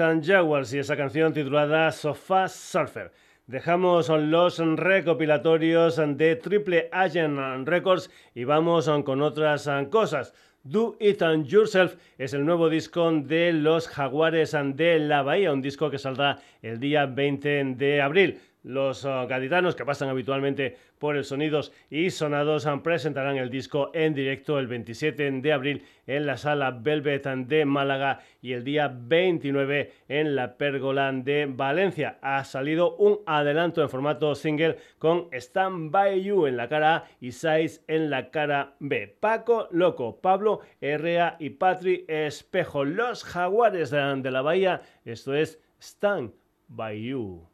Jaguars 0.00 0.72
y 0.72 0.78
esa 0.78 0.96
canción 0.96 1.34
titulada 1.34 1.92
Sofa 1.92 2.48
Surfer. 2.48 3.12
Dejamos 3.46 4.08
los 4.08 4.58
recopilatorios 4.58 6.00
de 6.16 6.36
Triple 6.36 6.88
Agent 6.90 7.68
Records 7.68 8.10
y 8.34 8.44
vamos 8.44 8.90
con 9.04 9.20
otras 9.20 9.68
cosas. 9.90 10.32
Do 10.62 10.96
It 11.00 11.22
Yourself 11.44 11.96
es 12.16 12.32
el 12.32 12.46
nuevo 12.46 12.70
disco 12.70 13.10
de 13.12 13.52
los 13.52 13.88
Jaguares 13.88 14.56
de 14.74 14.98
la 15.00 15.22
Bahía, 15.22 15.52
un 15.52 15.60
disco 15.60 15.90
que 15.90 15.98
saldrá 15.98 16.38
el 16.62 16.80
día 16.80 17.04
20 17.04 17.74
de 17.76 18.00
abril. 18.00 18.40
Los 18.62 19.04
uh, 19.04 19.26
gaditanos 19.26 19.74
que 19.74 19.86
pasan 19.86 20.10
habitualmente 20.10 20.76
por 20.98 21.16
el 21.16 21.24
Sonidos 21.24 21.72
y 21.88 22.10
Sonados 22.10 22.66
uh, 22.66 22.82
presentarán 22.82 23.38
el 23.38 23.48
disco 23.48 23.90
en 23.94 24.12
directo 24.12 24.58
el 24.58 24.66
27 24.66 25.30
de 25.30 25.52
abril 25.52 25.84
en 26.06 26.26
la 26.26 26.36
sala 26.36 26.70
Velvet 26.70 27.26
de 27.26 27.64
Málaga 27.64 28.20
y 28.42 28.52
el 28.52 28.62
día 28.64 28.92
29 28.94 29.92
en 30.08 30.36
la 30.36 30.58
Pérgola 30.58 31.10
de 31.12 31.46
Valencia. 31.46 32.18
Ha 32.20 32.44
salido 32.44 32.96
un 32.96 33.20
adelanto 33.26 33.80
en 33.80 33.88
formato 33.88 34.34
single 34.34 34.76
con 34.98 35.28
Stand 35.32 35.90
By 35.90 36.22
You 36.22 36.46
en 36.46 36.56
la 36.58 36.68
cara 36.68 36.96
A 36.96 37.04
y 37.20 37.32
Size 37.32 37.82
en 37.88 38.10
la 38.10 38.30
cara 38.30 38.74
B. 38.78 39.16
Paco 39.20 39.68
Loco, 39.70 40.20
Pablo 40.20 40.60
Herrea 40.80 41.36
y 41.38 41.50
Patri 41.50 42.04
Espejo, 42.08 42.84
los 42.84 43.24
jaguares 43.24 43.90
de 43.90 44.30
la 44.30 44.42
bahía. 44.42 44.82
Esto 45.04 45.34
es 45.34 45.58
Stand 45.80 46.32
By 46.68 47.02
You. 47.02 47.49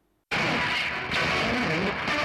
Thank 1.63 1.97
you. 2.11 2.16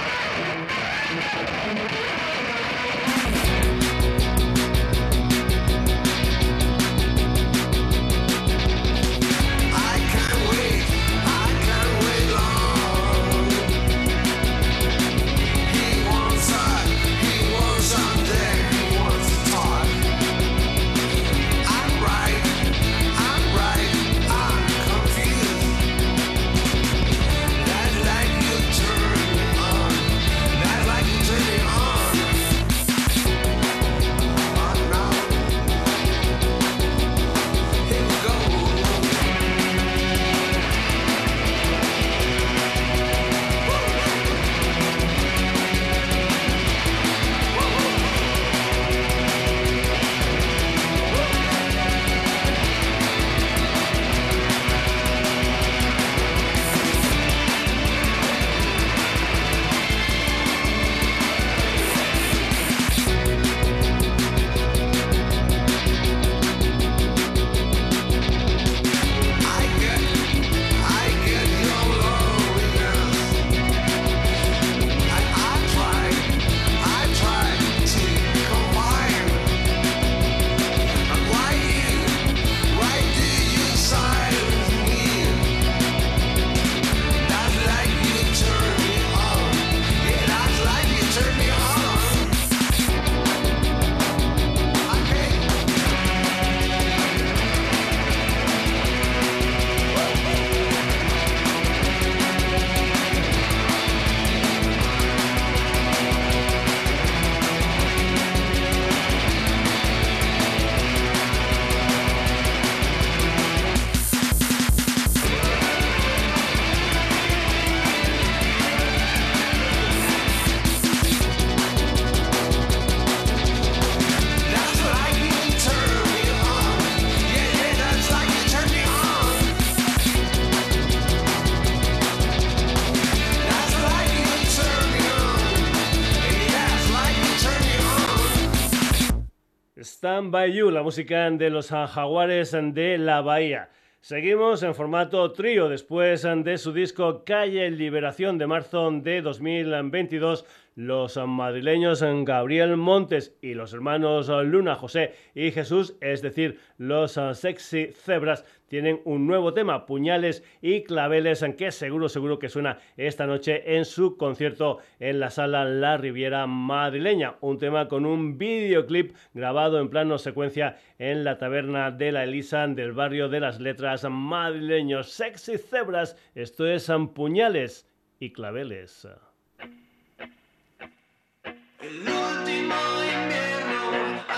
Stand 140.13 140.71
la 140.71 140.83
música 140.83 141.31
de 141.31 141.49
los 141.49 141.69
jaguares 141.69 142.51
de 142.51 142.99
la 142.99 143.21
Bahía. 143.21 143.69
Seguimos 143.99 144.61
en 144.61 144.75
formato 144.75 145.31
trío 145.31 145.69
después 145.69 146.21
de 146.21 146.57
su 146.59 146.71
disco 146.71 147.23
Calle 147.25 147.71
Liberación 147.71 148.37
de 148.37 148.45
marzo 148.45 148.91
de 148.91 149.23
2022 149.23 150.45
los 150.75 151.17
madrileños 151.17 152.03
Gabriel 152.25 152.77
Montes 152.77 153.37
y 153.41 153.53
los 153.53 153.73
hermanos 153.73 154.29
Luna, 154.29 154.75
José 154.75 155.13
y 155.35 155.51
Jesús, 155.51 155.95
es 156.01 156.21
decir, 156.21 156.59
los 156.77 157.19
Sexy 157.33 157.91
Zebras, 157.93 158.45
tienen 158.67 159.01
un 159.05 159.27
nuevo 159.27 159.53
tema, 159.53 159.85
puñales 159.85 160.43
y 160.59 160.83
claveles, 160.83 161.45
que 161.57 161.71
seguro, 161.71 162.09
seguro 162.09 162.39
que 162.39 162.49
suena 162.49 162.79
esta 162.97 163.27
noche 163.27 163.75
en 163.75 163.85
su 163.85 164.17
concierto 164.17 164.79
en 164.99 165.19
la 165.19 165.29
sala 165.29 165.65
La 165.65 165.97
Riviera 165.97 166.47
madrileña. 166.47 167.35
Un 167.41 167.59
tema 167.59 167.87
con 167.87 168.05
un 168.05 168.39
videoclip 168.39 169.15
grabado 169.33 169.79
en 169.79 169.89
plano 169.89 170.17
secuencia 170.17 170.77
en 170.97 171.23
la 171.23 171.37
taberna 171.37 171.91
de 171.91 172.11
la 172.11 172.23
Elisa 172.23 172.65
del 172.67 172.93
barrio 172.93 173.29
de 173.29 173.41
las 173.41 173.59
letras 173.59 174.05
madrileños. 174.09 175.11
Sexy 175.11 175.57
Zebras, 175.59 176.17
esto 176.33 176.65
es 176.65 176.89
puñales 177.13 177.87
y 178.19 178.33
claveles. 178.33 179.07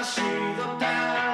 Invierno 0.05 0.75
ha 0.75 0.75
sido 0.75 1.24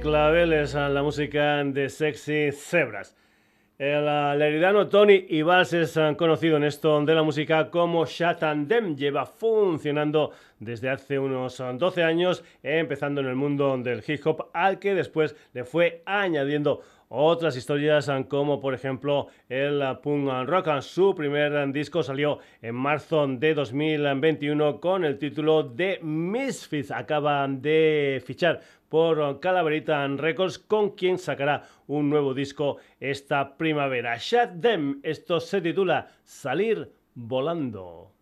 claveles 0.00 0.74
a 0.74 0.88
la 0.88 1.02
música 1.02 1.62
de 1.62 1.90
Sexy 1.90 2.52
Zebras. 2.52 3.14
El 3.76 4.06
leridano 4.38 4.88
Tony 4.88 5.26
Ibals 5.28 5.74
es 5.74 5.94
eh, 5.98 6.14
conocido 6.16 6.56
en 6.56 6.64
esto 6.64 7.04
de 7.04 7.14
la 7.14 7.22
música 7.22 7.70
como 7.70 8.06
Shatandem. 8.06 8.96
Lleva 8.96 9.26
funcionando 9.26 10.30
desde 10.58 10.88
hace 10.88 11.18
unos 11.18 11.58
12 11.58 12.00
eh, 12.00 12.04
años, 12.04 12.42
empezando 12.62 13.20
en 13.20 13.26
el 13.26 13.36
mundo 13.36 13.76
del 13.76 14.02
hip 14.06 14.26
hop, 14.26 14.46
al 14.54 14.78
que 14.78 14.94
después 14.94 15.36
le 15.52 15.64
fue 15.64 16.02
añadiendo 16.06 16.80
otras 17.14 17.56
historias 17.56 18.08
eh, 18.08 18.24
como 18.26 18.58
por 18.58 18.74
ejemplo 18.74 19.28
el 19.48 19.82
punk 20.02 20.48
rock. 20.48 20.80
Su 20.80 21.14
primer 21.14 21.70
disco 21.72 22.02
salió 22.02 22.38
en 22.62 22.74
marzo 22.74 23.26
de 23.26 23.54
2021 23.54 24.80
con 24.80 25.04
el 25.04 25.18
título 25.18 25.62
de 25.62 26.00
Misfits. 26.02 26.90
Acaban 26.90 27.60
de 27.60 28.22
fichar 28.24 28.60
por 28.88 29.40
Calaverita 29.40 30.06
Records, 30.08 30.58
con 30.58 30.90
quien 30.90 31.18
sacará 31.18 31.62
un 31.86 32.08
nuevo 32.08 32.34
disco 32.34 32.78
esta 32.98 33.56
primavera. 33.56 34.16
Shut 34.18 34.60
Them, 34.60 35.00
esto 35.02 35.40
se 35.40 35.60
titula 35.60 36.10
Salir 36.24 36.92
Volando. 37.14 38.12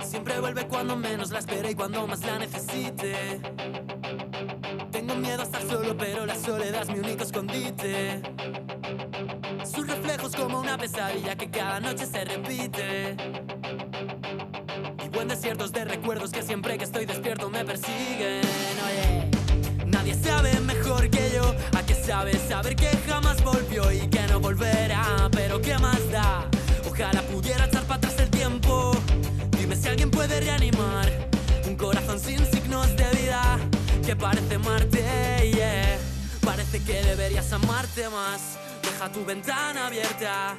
Siempre 0.00 0.38
vuelve 0.40 0.66
cuando 0.66 0.96
menos 0.96 1.30
la 1.30 1.40
espera 1.40 1.70
y 1.70 1.74
cuando 1.74 2.06
más 2.06 2.24
la 2.24 2.38
necesite. 2.38 3.40
Tengo 5.10 5.22
miedo 5.22 5.40
a 5.40 5.44
estar 5.44 5.62
solo, 5.62 5.96
pero 5.96 6.24
la 6.24 6.36
soledad 6.36 6.82
es 6.82 6.88
mi 6.90 7.00
único 7.00 7.24
escondite. 7.24 8.22
Sus 9.64 9.88
reflejos 9.88 10.36
como 10.36 10.60
una 10.60 10.78
pesadilla 10.78 11.34
que 11.34 11.50
cada 11.50 11.80
noche 11.80 12.06
se 12.06 12.24
repite. 12.24 13.16
Vivo 15.02 15.20
en 15.20 15.26
desiertos 15.26 15.72
de 15.72 15.84
recuerdos 15.84 16.30
que 16.30 16.42
siempre 16.42 16.78
que 16.78 16.84
estoy 16.84 17.06
despierto 17.06 17.50
me 17.50 17.64
persiguen. 17.64 18.42
Oye, 18.86 19.30
nadie 19.86 20.14
sabe 20.14 20.60
mejor 20.60 21.10
que 21.10 21.32
yo 21.34 21.56
a 21.76 21.82
qué 21.84 21.94
sabe 21.94 22.38
saber 22.48 22.76
que 22.76 22.90
jamás 23.08 23.42
volvió 23.42 23.90
y 23.90 24.08
que 24.08 24.22
no 24.28 24.38
volverá. 24.38 25.28
Pero 25.32 25.60
qué 25.60 25.76
más 25.78 26.08
da, 26.12 26.48
ojalá 26.88 27.22
pudiera 27.22 27.64
echar 27.64 27.82
para 27.82 27.96
atrás 27.96 28.14
el 28.20 28.30
tiempo. 28.30 28.92
Dime 29.58 29.74
si 29.74 29.88
alguien 29.88 30.12
puede 30.12 30.38
reanimar 30.38 31.10
un 31.66 31.74
corazón 31.74 32.20
sin 32.20 32.49
que 34.10 34.16
parece 34.16 34.58
Marte, 34.58 35.52
yeah. 35.54 35.96
Parece 36.44 36.82
que 36.82 37.00
deberías 37.00 37.52
amarte 37.52 38.08
más. 38.08 38.58
Deja 38.82 39.08
tu 39.12 39.24
ventana 39.24 39.86
abierta, 39.86 40.56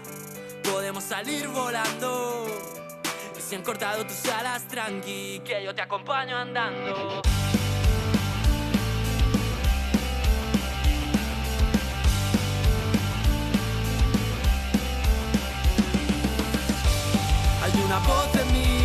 podemos 0.63 1.03
salir 1.03 1.49
volando. 1.49 2.47
Y 3.37 3.41
si 3.41 3.55
han 3.55 3.61
cortado 3.61 4.05
tus 4.05 4.25
alas, 4.27 4.65
tranqui, 4.69 5.41
que 5.43 5.61
yo 5.65 5.75
te 5.75 5.81
acompaño 5.81 6.37
andando. 6.37 7.21
Hay 17.61 17.81
una 17.85 17.99
voz 17.99 18.33
en 18.35 18.51
mi 18.53 18.80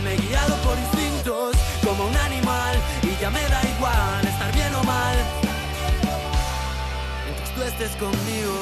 siempre 0.00 0.10
me 0.10 0.14
he 0.14 0.28
guiado 0.28 0.54
por 0.56 0.78
instintos 0.78 1.56
como 1.84 2.06
un 2.06 2.16
animal 2.16 2.76
y 3.02 3.20
ya 3.20 3.30
me 3.30 3.40
da 3.40 3.60
igual 3.76 4.26
estar 4.26 4.52
bien 4.52 4.74
o 4.74 4.84
mal. 4.84 5.16
Tú 7.54 7.62
estés 7.62 7.90
conmigo, 7.96 8.54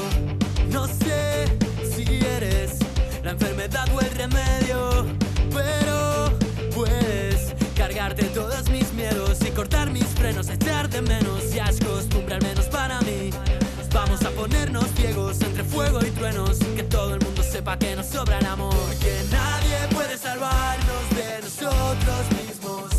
no 0.70 0.86
sé 0.86 1.44
si 1.94 2.24
eres 2.24 2.78
la 3.22 3.32
enfermedad 3.32 3.86
o 3.94 4.00
el 4.00 4.10
remedio, 4.12 5.06
pero 5.52 6.32
puedes 6.74 7.54
cargarte 7.76 8.24
todos 8.26 8.68
mis 8.70 8.92
miedos 8.92 9.38
y 9.46 9.50
cortar 9.50 9.90
mis 9.90 10.06
frenos, 10.06 10.48
echar 10.48 10.88
de 10.88 11.02
menos 11.02 11.54
y 11.54 11.58
al 11.58 11.74
menos 12.42 12.66
para 12.66 13.00
mí. 13.00 13.30
Vamos 13.92 14.22
a 14.24 14.30
ponernos 14.30 14.84
ciegos 14.94 15.40
entre 15.40 15.64
fuego 15.64 16.00
y 16.04 16.10
truenos, 16.10 16.58
que 16.76 16.82
todo 16.84 17.14
el 17.14 17.20
mundo 17.20 17.42
sepa 17.42 17.78
que 17.78 17.96
nos 17.96 18.06
sobra 18.06 18.38
el 18.38 18.46
amor, 18.46 18.74
que 19.00 19.22
nadie 19.30 19.76
puede 19.92 20.16
salvarnos 20.16 21.10
de 21.10 21.40
nosotros 21.42 22.30
mismos. 22.32 22.90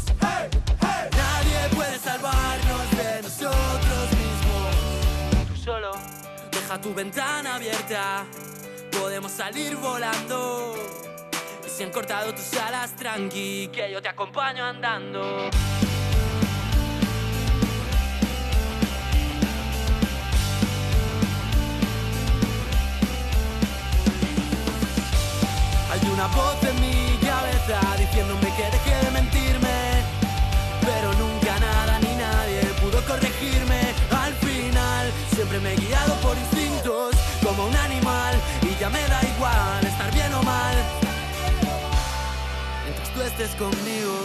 Nadie 1.11 1.75
puede 1.75 1.99
salvarnos 1.99 2.91
de 2.91 3.21
nosotros 3.21 4.09
mismos. 4.11 5.47
Tú 5.47 5.55
solo 5.63 5.91
deja 6.51 6.81
tu 6.81 6.93
ventana 6.93 7.55
abierta, 7.55 8.25
podemos 8.91 9.31
salir 9.31 9.75
volando. 9.77 10.75
Y 11.65 11.69
si 11.69 11.83
han 11.83 11.91
cortado 11.91 12.33
tus 12.33 12.53
alas, 12.55 12.95
tranqui, 12.95 13.69
que 13.71 13.91
yo 13.91 14.01
te 14.01 14.09
acompaño 14.09 14.65
andando. 14.65 15.49
Hay 26.01 26.09
una 26.09 26.27
voz 26.27 26.55
en 26.63 26.79
mi 26.81 27.17
cabeza 27.17 27.79
diciéndome 27.97 28.53
que 28.55 28.63
deje 28.63 29.05
de 29.05 29.11
mentirme, 29.11 30.03
pero 30.81 31.13
nunca 31.13 31.59
nada 31.59 31.99
ni 31.99 32.15
nadie 32.15 32.61
pudo 32.81 33.03
corregirme. 33.05 33.93
Al 34.11 34.33
final 34.35 35.11
siempre 35.33 35.59
me 35.59 35.73
he 35.73 35.77
guiado 35.77 36.13
por 36.21 36.37
instintos 36.37 37.15
como 37.43 37.65
un 37.67 37.75
animal 37.75 38.35
y 38.61 38.79
ya 38.79 38.89
me 38.89 39.01
da 39.07 39.21
igual 39.35 39.85
estar 39.85 40.11
bien 40.13 40.33
o 40.33 40.43
mal. 40.43 40.75
Mientras 42.85 43.13
tú 43.13 43.21
estés 43.21 43.51
conmigo. 43.55 44.15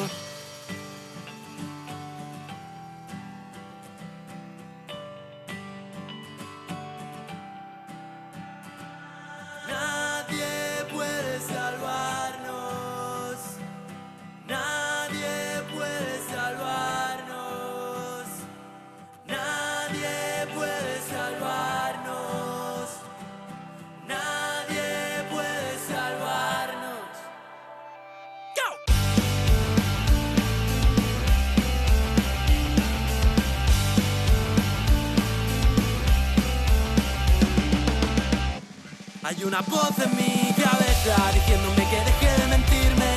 Nadie 9.69 10.54
puede 10.95 11.41
salvarnos. 11.41 13.37
Nadie 14.47 15.63
puede 15.75 16.15
salvarnos. 16.31 18.27
Nadie 19.27 20.47
puede 20.55 20.95
salvarnos. 21.11 22.89
Nadie 24.07 25.25
puede 25.33 25.79
salvarnos. 25.91 27.11
Hay 39.23 39.45
una 39.45 39.61
voz 39.63 39.99
en 39.99 40.17
mi 40.17 40.34
diciéndome 41.33 41.83
que 41.91 42.01
deje 42.09 42.31
de 42.41 42.47
mentirme, 42.49 43.13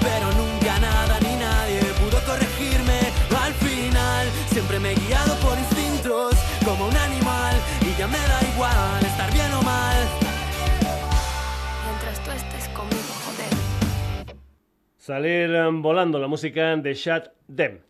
pero 0.00 0.26
nunca 0.32 0.78
nada 0.78 1.18
ni 1.20 1.36
nadie 1.36 1.80
pudo 2.00 2.18
corregirme. 2.24 2.98
Al 3.48 3.54
final 3.54 4.26
siempre 4.48 4.78
me 4.78 4.92
he 4.92 4.94
guiado 4.94 5.34
por 5.36 5.58
instintos 5.58 6.34
como 6.64 6.86
un 6.86 6.96
animal 6.96 7.54
y 7.80 7.98
ya 7.98 8.06
me 8.06 8.18
da 8.18 8.40
igual 8.52 9.04
estar 9.04 9.32
bien 9.32 9.52
o 9.52 9.62
mal. 9.62 9.96
Mientras 11.86 12.22
tú 12.24 12.30
estés 12.30 12.68
conmigo, 12.68 13.12
joder. 13.24 14.36
Salir 14.98 15.50
um, 15.50 15.80
volando 15.82 16.18
la 16.18 16.26
música 16.26 16.76
de 16.76 16.94
Shut 16.94 17.24
Them. 17.54 17.80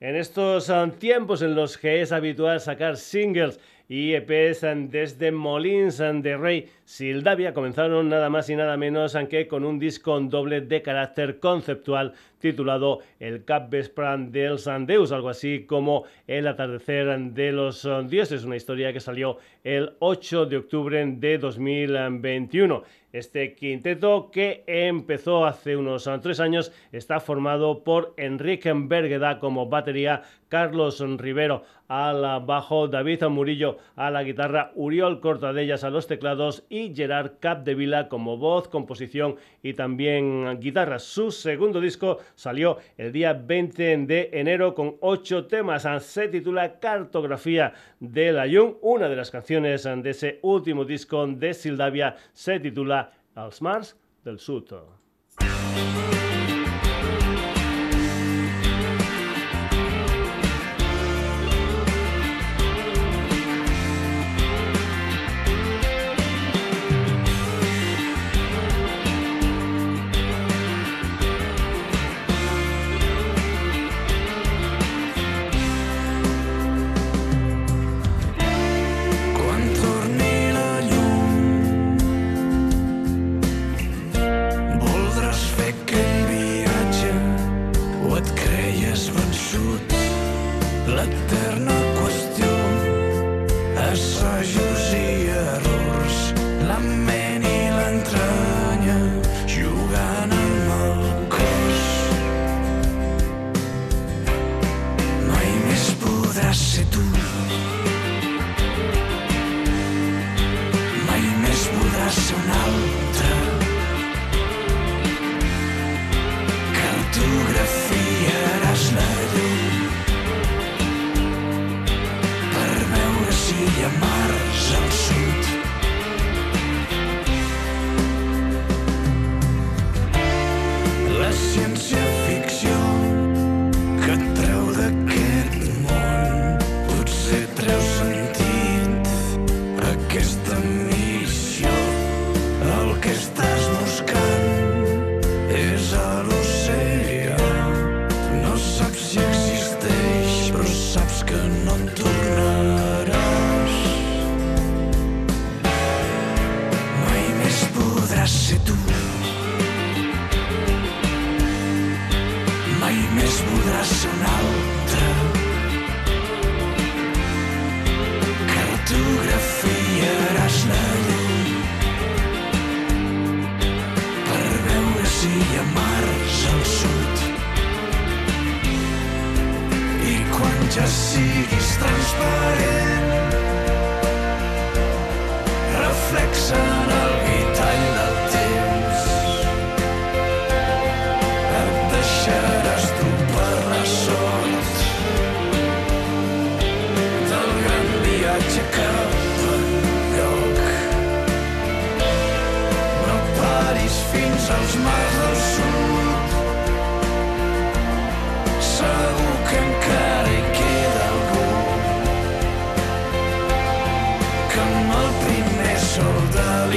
En 0.00 0.14
estos 0.16 0.68
um, 0.68 0.90
tiempos 0.90 1.42
en 1.42 1.54
los 1.54 1.76
que 1.78 2.02
es 2.02 2.12
habitual 2.12 2.60
sacar 2.60 2.96
singles 2.96 3.58
y 3.88 4.14
EPs 4.14 4.66
desde 4.90 5.30
Molins 5.30 5.98
de 5.98 6.36
Rey, 6.36 6.68
Sildavia 6.84 7.54
comenzaron 7.54 8.08
nada 8.08 8.28
más 8.30 8.50
y 8.50 8.56
nada 8.56 8.76
menos 8.76 9.16
que 9.30 9.46
con 9.46 9.64
un 9.64 9.78
disco 9.78 10.18
doble 10.20 10.60
de 10.60 10.82
carácter 10.82 11.38
conceptual 11.38 12.12
titulado 12.38 13.00
El 13.20 13.44
Cap 13.44 13.70
Vespran 13.70 14.32
dels 14.32 14.68
Deus, 14.86 15.12
algo 15.12 15.28
así 15.28 15.64
como 15.66 16.04
El 16.26 16.46
atardecer 16.46 17.18
de 17.32 17.52
los 17.52 17.88
dioses, 18.08 18.44
una 18.44 18.56
historia 18.56 18.92
que 18.92 19.00
salió 19.00 19.38
el 19.64 19.94
8 20.00 20.46
de 20.46 20.56
octubre 20.56 21.04
de 21.06 21.38
2021. 21.38 22.82
Este 23.16 23.54
quinteto 23.54 24.30
que 24.30 24.62
empezó 24.66 25.46
hace 25.46 25.74
unos 25.74 26.06
uh, 26.06 26.20
tres 26.20 26.38
años 26.38 26.70
está 26.92 27.18
formado 27.18 27.82
por 27.82 28.12
Enrique 28.18 28.70
Bergueda 28.74 29.38
como 29.38 29.70
batería, 29.70 30.20
Carlos 30.48 31.02
Rivero 31.16 31.62
al 31.88 32.44
bajo, 32.44 32.88
David 32.88 33.24
Murillo 33.24 33.78
a 33.94 34.10
la 34.10 34.22
guitarra, 34.22 34.72
Uriol 34.74 35.20
Cortadellas 35.20 35.84
a 35.84 35.90
los 35.90 36.06
teclados 36.06 36.64
y 36.68 36.94
Gerard 36.94 37.38
Capdevila 37.40 38.08
como 38.08 38.36
voz, 38.36 38.68
composición 38.68 39.36
y 39.62 39.74
también 39.74 40.58
guitarra. 40.60 40.98
Su 40.98 41.30
segundo 41.30 41.80
disco 41.80 42.18
salió 42.34 42.78
el 42.98 43.12
día 43.12 43.32
20 43.32 43.98
de 43.98 44.30
enero 44.32 44.74
con 44.74 44.96
ocho 45.00 45.46
temas. 45.46 45.86
Se 46.04 46.28
titula 46.28 46.78
Cartografía 46.78 47.72
de 48.00 48.32
la 48.32 48.46
Jung. 48.48 48.74
Una 48.82 49.08
de 49.08 49.16
las 49.16 49.30
canciones 49.30 49.84
de 49.84 50.10
ese 50.10 50.38
último 50.42 50.84
disco 50.84 51.26
de 51.26 51.54
Sildavia 51.54 52.16
se 52.32 52.60
titula 52.60 53.05
Els 53.36 53.60
Mars 53.60 53.94
del 54.24 54.38
Sud. 54.40 54.72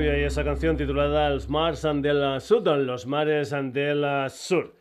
Y 0.00 0.24
esa 0.24 0.42
canción 0.42 0.78
titulada 0.78 1.28
Los 1.28 1.50
Mars 1.50 1.82
del 1.82 2.40
Sud, 2.40 2.66
Los 2.66 3.06
Mares 3.06 3.50
del 3.50 4.30
Sur. 4.30 4.74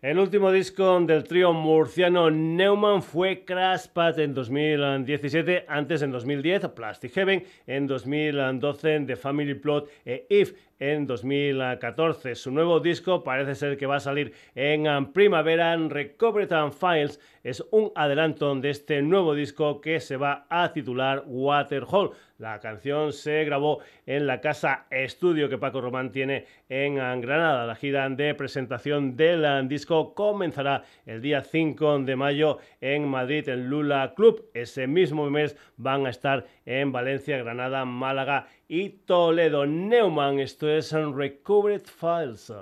El 0.00 0.18
último 0.18 0.50
disco 0.50 0.98
del 1.00 1.24
trío 1.24 1.52
murciano 1.52 2.30
Neumann 2.30 3.02
fue 3.02 3.44
Crash 3.44 3.88
Pad 3.92 4.18
en 4.18 4.32
2017, 4.32 5.66
antes 5.68 6.00
en 6.00 6.10
2010 6.10 6.68
Plastic 6.68 7.12
Heaven, 7.12 7.44
en 7.66 7.86
2012 7.86 9.00
The 9.00 9.16
Family 9.16 9.54
Plot 9.54 9.90
e 10.06 10.26
If 10.30 10.54
en 10.78 11.06
2014. 11.06 12.34
Su 12.34 12.50
nuevo 12.50 12.80
disco 12.80 13.22
parece 13.24 13.54
ser 13.54 13.76
que 13.76 13.86
va 13.86 13.96
a 13.96 14.00
salir 14.00 14.32
en 14.54 15.12
primavera. 15.12 15.76
Recovered 15.76 16.52
and 16.52 16.72
Files 16.72 17.20
es 17.42 17.64
un 17.70 17.92
adelanto 17.94 18.54
de 18.56 18.70
este 18.70 19.02
nuevo 19.02 19.34
disco 19.34 19.80
que 19.80 20.00
se 20.00 20.16
va 20.16 20.46
a 20.50 20.72
titular 20.72 21.24
Waterhole. 21.26 22.10
La 22.38 22.60
canción 22.60 23.14
se 23.14 23.44
grabó 23.44 23.80
en 24.04 24.26
la 24.26 24.42
casa 24.42 24.86
estudio 24.90 25.48
que 25.48 25.56
Paco 25.56 25.80
Román 25.80 26.12
tiene 26.12 26.44
en 26.68 26.96
Granada. 26.96 27.64
La 27.64 27.74
gira 27.74 28.08
de 28.10 28.34
presentación 28.34 29.16
del 29.16 29.68
disco 29.68 30.12
comenzará 30.14 30.82
el 31.06 31.22
día 31.22 31.40
5 31.40 32.00
de 32.00 32.16
mayo 32.16 32.58
en 32.80 33.08
Madrid, 33.08 33.48
en 33.48 33.70
Lula 33.70 34.12
Club. 34.14 34.50
Ese 34.52 34.86
mismo 34.86 35.30
mes 35.30 35.56
van 35.78 36.04
a 36.06 36.10
estar 36.10 36.46
en 36.66 36.92
Valencia, 36.92 37.38
Granada, 37.38 37.86
Málaga 37.86 38.48
y 38.68 38.90
Toledo. 38.90 39.66
Neumann, 39.66 40.40
esto 40.40 40.68
es 40.68 40.92
Recovered 40.92 41.84
Files. 41.84 42.52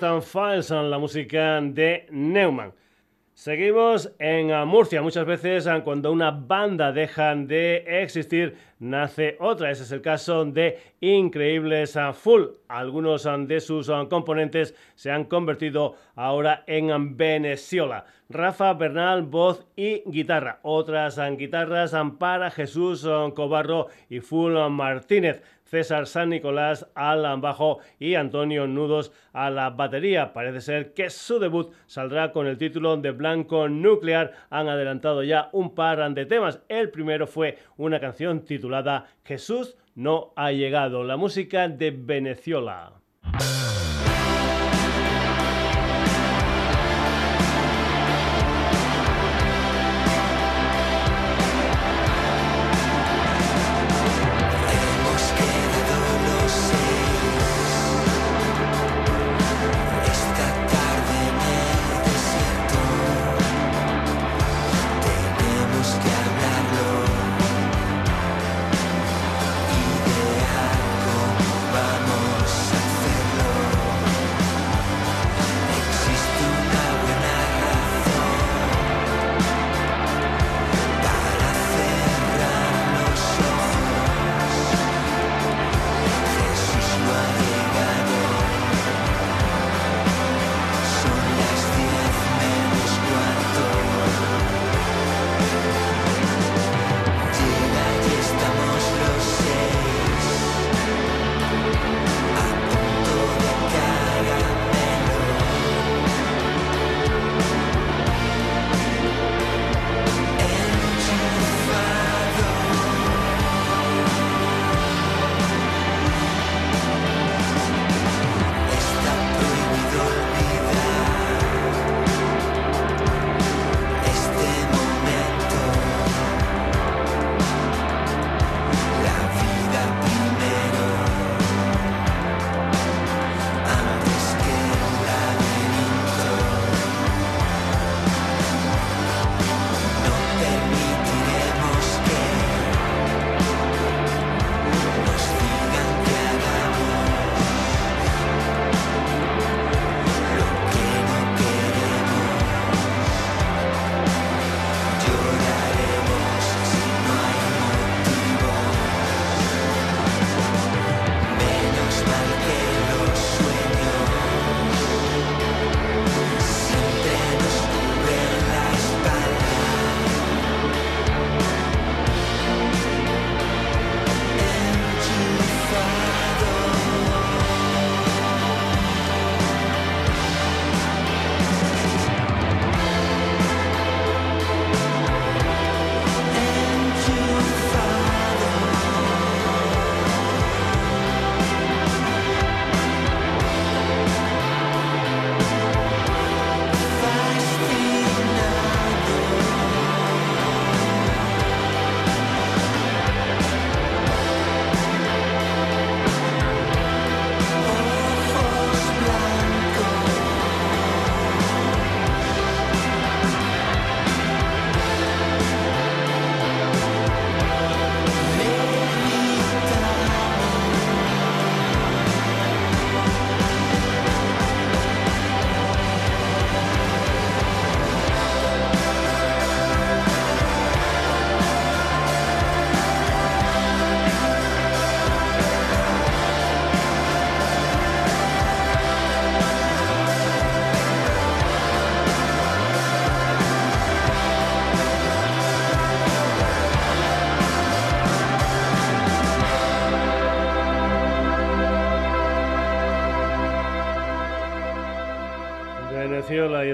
Recovered 0.00 0.22
Files, 0.22 0.70
la 0.70 0.98
música 0.98 1.60
de 1.60 2.06
Neumann. 2.10 2.72
Seguimos 3.34 4.10
en 4.18 4.50
uh, 4.50 4.64
Murcia. 4.64 5.02
Muchas 5.02 5.26
veces 5.26 5.66
uh, 5.66 5.82
cuando 5.82 6.10
una 6.10 6.30
banda 6.30 6.90
deja 6.90 7.34
de 7.34 7.84
existir, 8.02 8.56
nace 8.78 9.36
otra. 9.40 9.70
Ese 9.70 9.82
es 9.82 9.92
el 9.92 10.00
caso 10.00 10.46
de 10.46 10.78
Increíbles 11.00 11.96
uh, 11.96 12.14
Full. 12.14 12.44
Algunos 12.68 13.28
de 13.46 13.60
sus 13.60 13.90
componentes 14.08 14.74
se 14.94 15.10
han 15.10 15.24
convertido 15.24 15.96
ahora 16.14 16.64
en 16.66 17.16
Venezuela. 17.16 18.06
Rafa 18.30 18.72
Bernal, 18.72 19.22
voz 19.22 19.66
y 19.76 20.02
guitarra. 20.06 20.60
Otras 20.62 21.20
guitarras 21.36 21.94
para 22.18 22.50
Jesús 22.50 23.06
Cobarro 23.34 23.88
y 24.08 24.20
Full 24.20 24.54
Martínez. 24.70 25.42
César 25.70 26.08
San 26.08 26.30
Nicolás 26.30 26.88
al 26.96 27.22
bajo 27.40 27.78
y 28.00 28.16
Antonio 28.16 28.66
Nudos 28.66 29.12
a 29.32 29.50
la 29.50 29.70
batería. 29.70 30.32
Parece 30.32 30.60
ser 30.60 30.94
que 30.94 31.10
su 31.10 31.38
debut 31.38 31.72
saldrá 31.86 32.32
con 32.32 32.48
el 32.48 32.58
título 32.58 32.96
de 32.96 33.12
Blanco 33.12 33.68
Nuclear. 33.68 34.32
Han 34.50 34.68
adelantado 34.68 35.22
ya 35.22 35.48
un 35.52 35.76
par 35.76 36.12
de 36.12 36.26
temas. 36.26 36.60
El 36.68 36.90
primero 36.90 37.28
fue 37.28 37.56
una 37.76 38.00
canción 38.00 38.44
titulada 38.44 39.06
Jesús 39.24 39.76
no 39.94 40.32
ha 40.34 40.50
llegado, 40.50 41.04
la 41.04 41.16
música 41.16 41.68
de 41.68 41.92
Venezuela. 41.92 42.99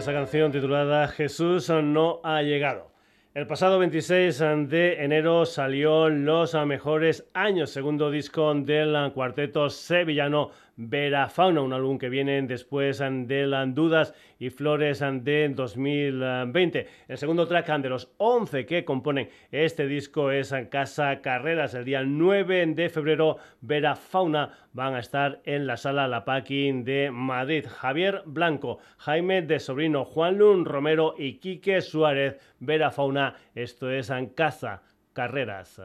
Esa 0.07 0.12
canción 0.12 0.53
titulada 0.53 1.09
Jesús 1.09 1.69
no 1.69 2.20
ha 2.23 2.41
llegado. 2.41 2.93
El 3.35 3.49
pasado 3.49 3.81
26 3.81 4.39
de 4.69 5.03
enero 5.03 5.45
salió 5.45 6.09
Los 6.09 6.55
Mejores 6.65 7.28
Años, 7.35 7.70
segundo 7.70 8.12
disco 8.12 8.55
del 8.55 9.11
cuarteto 9.12 9.69
sevillano 9.69 10.53
Vera 10.78 11.31
Fauna, 11.31 11.62
un 11.62 11.73
álbum 11.73 11.97
que 11.97 12.11
viene 12.11 12.43
después 12.43 12.98
de 12.98 13.47
las 13.47 13.74
Dudas 13.74 14.12
y 14.39 14.51
Flores 14.51 15.01
de 15.01 15.48
2020. 15.48 16.86
El 17.09 17.16
segundo 17.16 17.48
track 17.48 17.78
de 17.78 17.89
los 17.89 18.12
11 18.19 18.66
que 18.66 18.85
componen 18.85 19.31
este 19.51 19.86
disco 19.86 20.31
es 20.31 20.55
Casa 20.70 21.23
Carreras. 21.23 21.73
El 21.73 21.86
día 21.86 22.03
9 22.05 22.66
de 22.74 22.90
febrero, 22.90 23.39
Vera 23.62 23.97
Fauna 23.97 24.53
van 24.74 24.94
a 24.94 25.01
estar 25.01 25.40
en 25.44 25.66
la 25.66 25.78
sala 25.78 26.09
La 26.09 26.27
Packing 26.27 26.85
de 26.85 27.11
Madrid. 27.11 27.65
Javier 27.66 28.23
Blanco, 28.27 28.78
Jaime 28.98 29.40
de 29.40 29.59
Sobrino, 29.59 30.05
Juan 30.05 30.36
Lun 30.36 30.66
Romero 30.66 31.15
y 31.16 31.39
Quique 31.39 31.81
Suárez. 31.81 32.39
Vera 32.61 32.90
Fauna, 32.90 33.35
esto 33.55 33.90
es 33.90 34.12
Casa 34.35 34.82
Carreras. 35.15 35.81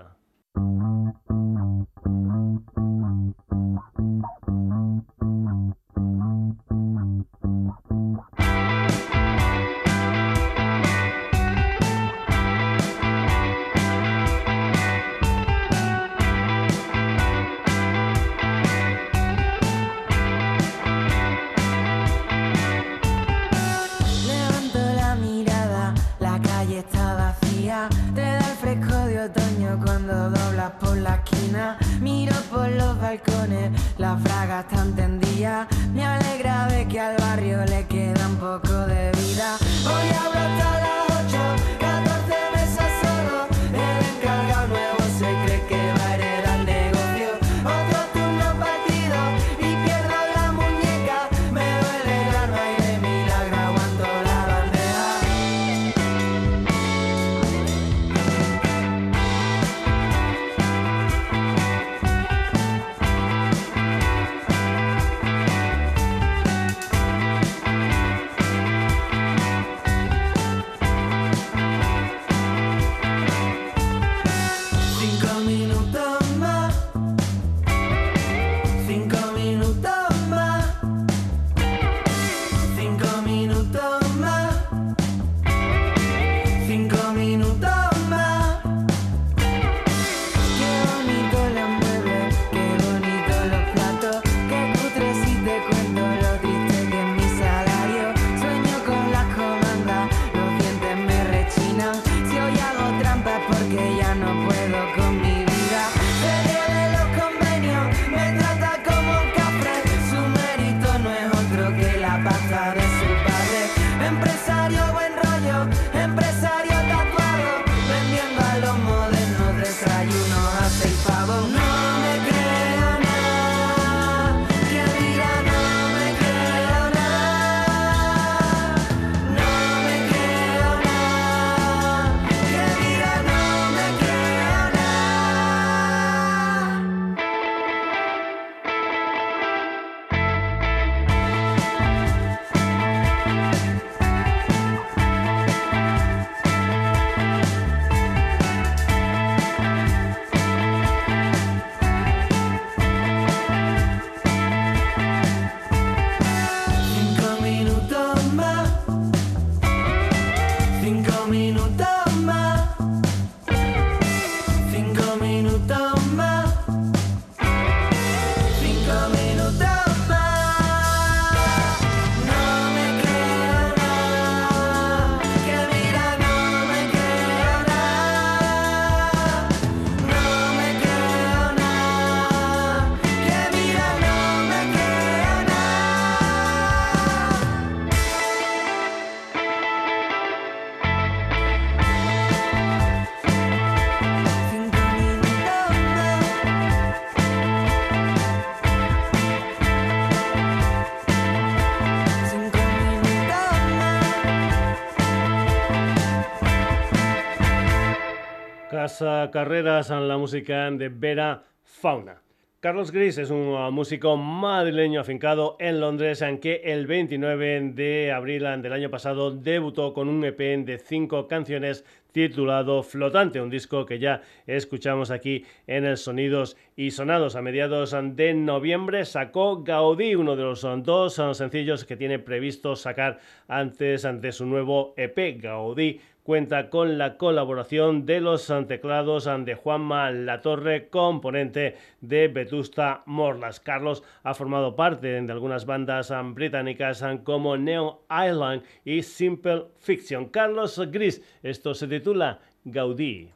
Carreras 209.02 209.90
en 209.90 210.08
la 210.08 210.18
música 210.18 210.70
de 210.70 210.90
Vera 210.90 211.44
Fauna. 211.64 212.22
Carlos 212.60 212.92
Gris 212.92 213.18
es 213.18 213.32
un 213.32 213.48
uh, 213.48 213.72
músico 213.72 214.16
madrileño 214.18 215.02
afincado 215.02 215.56
en 215.60 215.80
Londres, 215.80 216.22
en 216.22 216.38
que 216.38 216.62
el 216.64 216.86
29 216.86 217.72
de 217.74 218.12
abril 218.12 218.44
del 218.62 218.72
año 218.72 218.92
pasado 218.92 219.32
debutó 219.32 219.94
con 219.94 220.08
un 220.08 220.24
EP 220.24 220.38
de 220.64 220.78
cinco 220.78 221.28
canciones 221.28 221.84
titulado 222.12 222.84
Flotante, 222.84 223.42
un 223.42 223.50
disco 223.50 223.88
que 223.88 223.98
ya 223.98 224.22
escuchamos 224.46 225.10
aquí 225.10 225.44
en 225.66 225.86
el 225.86 225.98
Sonidos 225.98 226.56
y 226.76 226.92
Sonados. 226.92 227.36
A 227.36 227.42
mediados 227.42 227.96
de 228.00 228.36
noviembre 228.36 229.06
sacó 229.06 229.64
Gaudí, 229.64 230.14
uno 230.14 230.36
de 230.36 230.44
los 230.44 230.64
uh, 230.64 230.78
dos 230.78 231.16
sencillos 231.34 231.84
que 231.84 231.98
tiene 231.98 232.20
previsto 232.20 232.76
sacar 232.76 233.18
antes 233.48 234.04
de 234.04 234.32
su 234.32 234.46
nuevo 234.46 234.94
EP, 234.98 235.42
Gaudí 235.42 236.00
cuenta 236.24 236.70
con 236.70 236.98
la 236.98 237.18
colaboración 237.18 238.06
de 238.06 238.22
los 238.22 238.52
teclados 238.68 239.30
de 239.46 239.56
Juanma 239.56 240.12
Latorre, 240.12 240.90
componente 240.90 241.76
de 242.02 242.28
Vetusta 242.28 243.04
Morlas. 243.06 243.60
Carlos 243.60 244.04
ha 244.24 244.34
formado 244.34 244.76
parte 244.76 245.22
de 245.22 245.32
algunas 245.32 245.66
bandas 245.66 246.14
británicas 246.34 247.04
como 247.24 247.58
Neo 247.58 248.04
Island 248.10 248.64
y 248.86 249.04
Simple 249.04 249.66
Fiction. 249.80 250.28
Carlos 250.30 250.80
Gris, 250.92 251.22
esto 251.44 251.74
se 251.74 251.88
titula 251.88 252.40
Gaudí. 252.64 253.30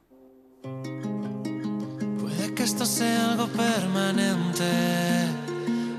Puede 2.19 2.53
que 2.55 2.63
esto 2.63 2.85
sea 2.85 3.31
algo 3.31 3.47
permanente 3.47 4.63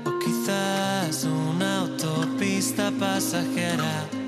o 0.05 0.19
quizás 0.19 1.25
una 1.25 1.81
autopista 1.81 2.91
pasajera. 2.99 4.26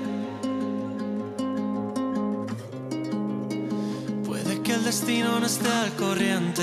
Que 4.70 4.76
el 4.76 4.84
destino 4.84 5.40
no 5.40 5.46
esté 5.46 5.68
al 5.68 5.92
corriente 5.96 6.62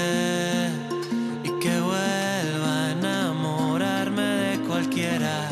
y 1.43 1.49
que 1.59 1.81
vuelva 1.81 2.85
a 2.85 2.91
enamorarme 2.91 4.21
de 4.21 4.59
cualquiera 4.65 5.49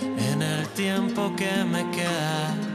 en 0.00 0.40
el 0.40 0.68
tiempo 0.68 1.34
que 1.34 1.64
me 1.64 1.90
queda. 1.90 2.67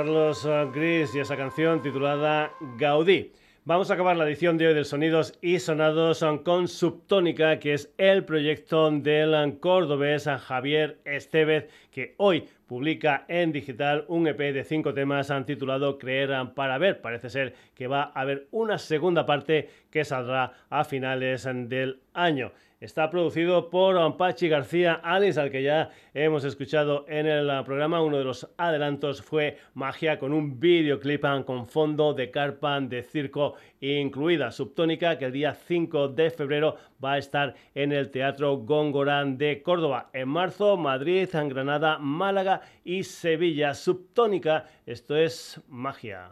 Carlos 0.00 0.48
Gris 0.72 1.14
y 1.14 1.18
esa 1.18 1.36
canción 1.36 1.82
titulada 1.82 2.54
Gaudí. 2.78 3.32
Vamos 3.66 3.90
a 3.90 3.94
acabar 3.94 4.16
la 4.16 4.24
edición 4.24 4.56
de 4.56 4.68
hoy 4.68 4.72
del 4.72 4.86
Sonidos 4.86 5.38
y 5.42 5.58
Sonados 5.58 6.24
con 6.42 6.68
Subtónica, 6.68 7.58
que 7.58 7.74
es 7.74 7.92
el 7.98 8.24
proyecto 8.24 8.90
del 8.90 9.58
cordobés 9.60 10.24
Javier 10.24 11.00
Estevez, 11.04 11.68
que 11.90 12.14
hoy 12.16 12.48
publica 12.66 13.26
en 13.28 13.52
digital 13.52 14.06
un 14.08 14.26
EP 14.26 14.38
de 14.38 14.64
cinco 14.64 14.94
temas 14.94 15.30
titulado 15.44 15.98
Creer 15.98 16.54
para 16.54 16.78
ver. 16.78 17.02
Parece 17.02 17.28
ser 17.28 17.54
que 17.74 17.86
va 17.86 18.04
a 18.14 18.22
haber 18.22 18.48
una 18.52 18.78
segunda 18.78 19.26
parte 19.26 19.68
que 19.90 20.06
saldrá 20.06 20.54
a 20.70 20.84
finales 20.84 21.46
del 21.68 22.00
año. 22.14 22.52
Está 22.80 23.10
producido 23.10 23.68
por 23.68 23.98
Ampachi 23.98 24.48
García 24.48 24.94
Alice, 24.94 25.38
al 25.38 25.50
que 25.50 25.62
ya 25.62 25.90
hemos 26.14 26.44
escuchado 26.44 27.04
en 27.08 27.26
el 27.26 27.62
programa. 27.62 28.00
Uno 28.00 28.16
de 28.16 28.24
los 28.24 28.48
adelantos 28.56 29.20
fue 29.20 29.58
Magia 29.74 30.18
con 30.18 30.32
un 30.32 30.58
videoclip 30.58 31.22
con 31.44 31.66
fondo 31.66 32.14
de 32.14 32.30
carpa 32.30 32.80
de 32.80 33.02
circo 33.02 33.56
incluida. 33.82 34.50
Subtónica, 34.50 35.18
que 35.18 35.26
el 35.26 35.32
día 35.32 35.52
5 35.52 36.08
de 36.08 36.30
febrero 36.30 36.76
va 37.04 37.12
a 37.12 37.18
estar 37.18 37.54
en 37.74 37.92
el 37.92 38.10
Teatro 38.10 38.56
Góngorán 38.56 39.36
de 39.36 39.60
Córdoba. 39.62 40.08
En 40.14 40.30
marzo, 40.30 40.78
Madrid, 40.78 41.28
Granada, 41.30 41.98
Málaga 41.98 42.62
y 42.82 43.02
Sevilla. 43.02 43.74
Subtónica, 43.74 44.64
esto 44.86 45.18
es 45.18 45.60
magia. 45.68 46.30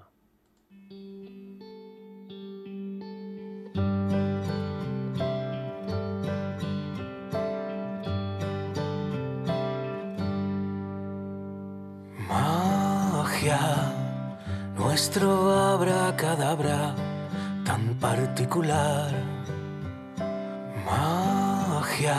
Magia, 13.49 13.93
nuestro 14.77 15.51
abracadabra 15.51 16.95
tan 17.65 17.95
particular. 17.95 19.11
Magia, 20.85 22.19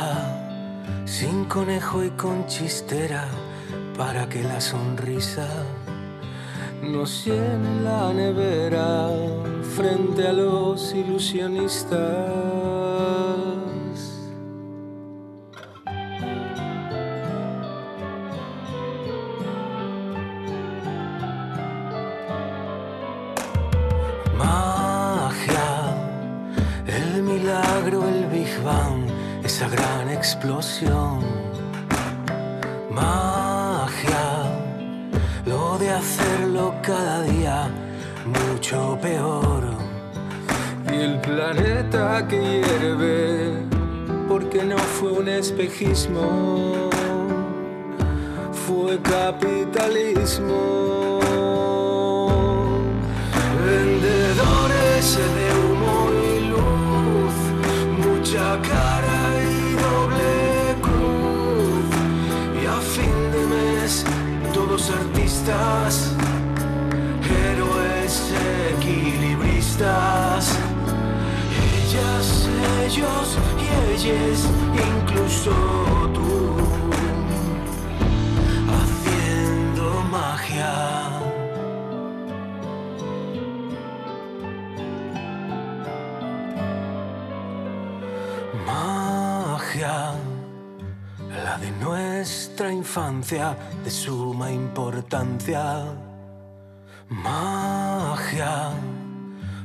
sin 1.05 1.45
conejo 1.45 2.03
y 2.03 2.09
con 2.11 2.47
chistera, 2.47 3.27
para 3.95 4.27
que 4.27 4.41
la 4.41 4.59
sonrisa 4.59 5.47
nos 6.81 7.25
llene 7.25 7.81
la 7.83 8.11
nevera 8.11 9.09
frente 9.75 10.27
a 10.27 10.33
los 10.33 10.95
ilusionistas. 10.95 12.58
Esa 29.59 29.67
gran 29.67 30.09
explosión. 30.09 31.19
Magia, 32.89 34.27
lo 35.45 35.77
de 35.77 35.89
hacerlo 35.89 36.73
cada 36.81 37.23
día 37.23 37.67
mucho 38.25 38.97
peor. 39.01 39.63
Y 40.89 40.95
el 41.01 41.19
planeta 41.19 42.25
que 42.29 42.39
hierve, 42.39 43.51
porque 44.29 44.63
no 44.63 44.77
fue 44.77 45.11
un 45.11 45.27
espejismo, 45.27 46.89
fue 48.65 48.97
capitalismo. 49.01 50.98
Héroes 67.23 68.13
equilibristas. 68.71 70.57
Ellas, 71.77 72.47
ellos 72.85 73.37
y 73.57 73.67
ellas, 73.93 74.39
incluso 74.73 75.51
tú, 76.13 76.38
infancia, 92.71 93.55
de 93.83 93.89
suma 93.89 94.51
importancia. 94.51 95.85
Magia, 97.09 98.71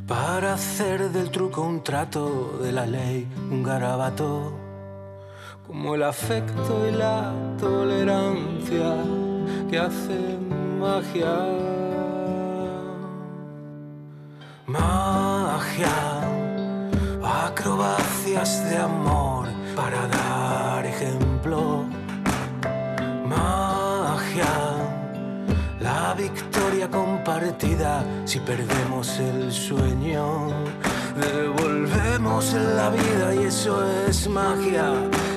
para 0.07 0.55
hacer 0.55 1.11
del 1.11 1.31
truco 1.31 1.63
un 1.63 1.83
trato, 1.83 2.59
de 2.63 2.73
la 2.73 2.87
ley 2.87 3.29
un 3.51 3.63
garabato. 3.63 4.53
Como 5.67 5.95
el 5.95 6.03
afecto 6.03 6.89
y 6.89 6.93
la 6.93 7.33
tolerancia 7.59 8.97
que 9.71 9.79
hacen 9.79 10.79
magia. 10.81 11.35
Magia 14.67 16.15
acrobacias 17.25 18.69
de 18.69 18.77
amor 18.77 19.24
la 25.85 26.15
victoria 26.15 26.89
con 26.89 27.23
partida 27.23 28.03
si 28.25 28.41
perdemos 28.41 29.07
el 29.19 29.53
sueño. 29.53 30.49
Devolvemos 31.15 32.55
la 32.55 32.89
vida 32.89 33.35
y 33.35 33.45
eso 33.53 33.75
es 34.09 34.27
magia, 34.29 34.87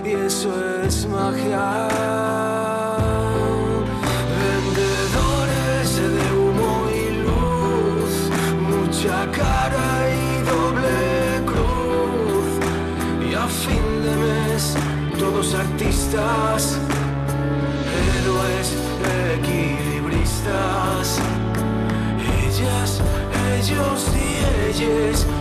y 0.06 0.12
eso 0.30 0.52
es 0.84 1.06
magia. 1.06 1.88
Vendedores 4.42 5.90
de 6.16 6.26
humo 6.40 6.74
y 7.02 7.06
luz, 7.28 8.14
mucha 8.72 9.18
cara 9.42 9.88
y 10.22 10.28
doble 10.54 10.96
cruz. 11.52 12.50
Y 13.30 13.34
a 13.36 13.48
fin 13.64 13.86
de 14.06 14.14
mes, 14.26 14.76
todos 15.20 15.54
artistas, 15.54 16.80
ellos 23.70 24.08
y 24.80 25.37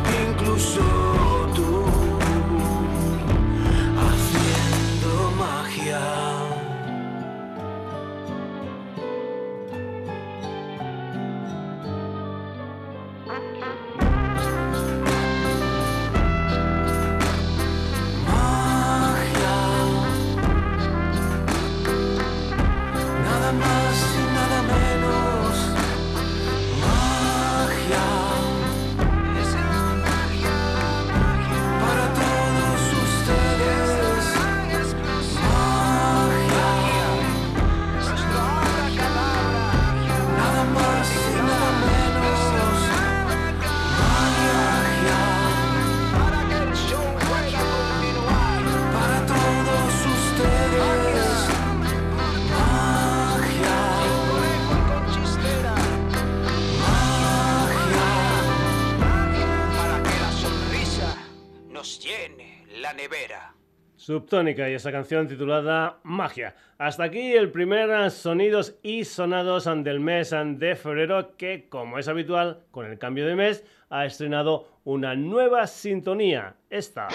Subtónica 64.07 64.71
y 64.71 64.75
esa 64.75 64.93
canción 64.93 65.27
titulada 65.27 65.99
Magia. 66.05 66.55
Hasta 66.79 67.03
aquí 67.03 67.33
el 67.33 67.51
primer 67.51 68.09
sonidos 68.13 68.77
y 68.81 69.05
sonados 69.05 69.65
del 69.83 69.99
mes 69.99 70.31
de 70.31 70.77
febrero 70.77 71.37
que, 71.37 71.69
como 71.69 71.99
es 71.99 72.07
habitual, 72.07 72.61
con 72.71 72.87
el 72.87 73.01
cambio 73.01 73.27
de 73.27 73.35
mes, 73.35 73.65
ha 73.91 74.07
estrenado 74.07 74.69
una 74.85 75.17
nueva 75.17 75.67
sintonía. 75.67 76.55
Esta. 76.71 77.09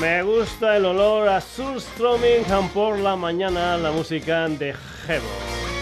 Me 0.00 0.22
gusta 0.22 0.78
el 0.78 0.86
olor 0.86 1.28
a 1.28 1.42
Surströmming 1.42 2.70
por 2.72 2.98
la 2.98 3.16
mañana, 3.16 3.76
la 3.76 3.92
música 3.92 4.48
de 4.48 4.70
Hebo. 5.06 5.73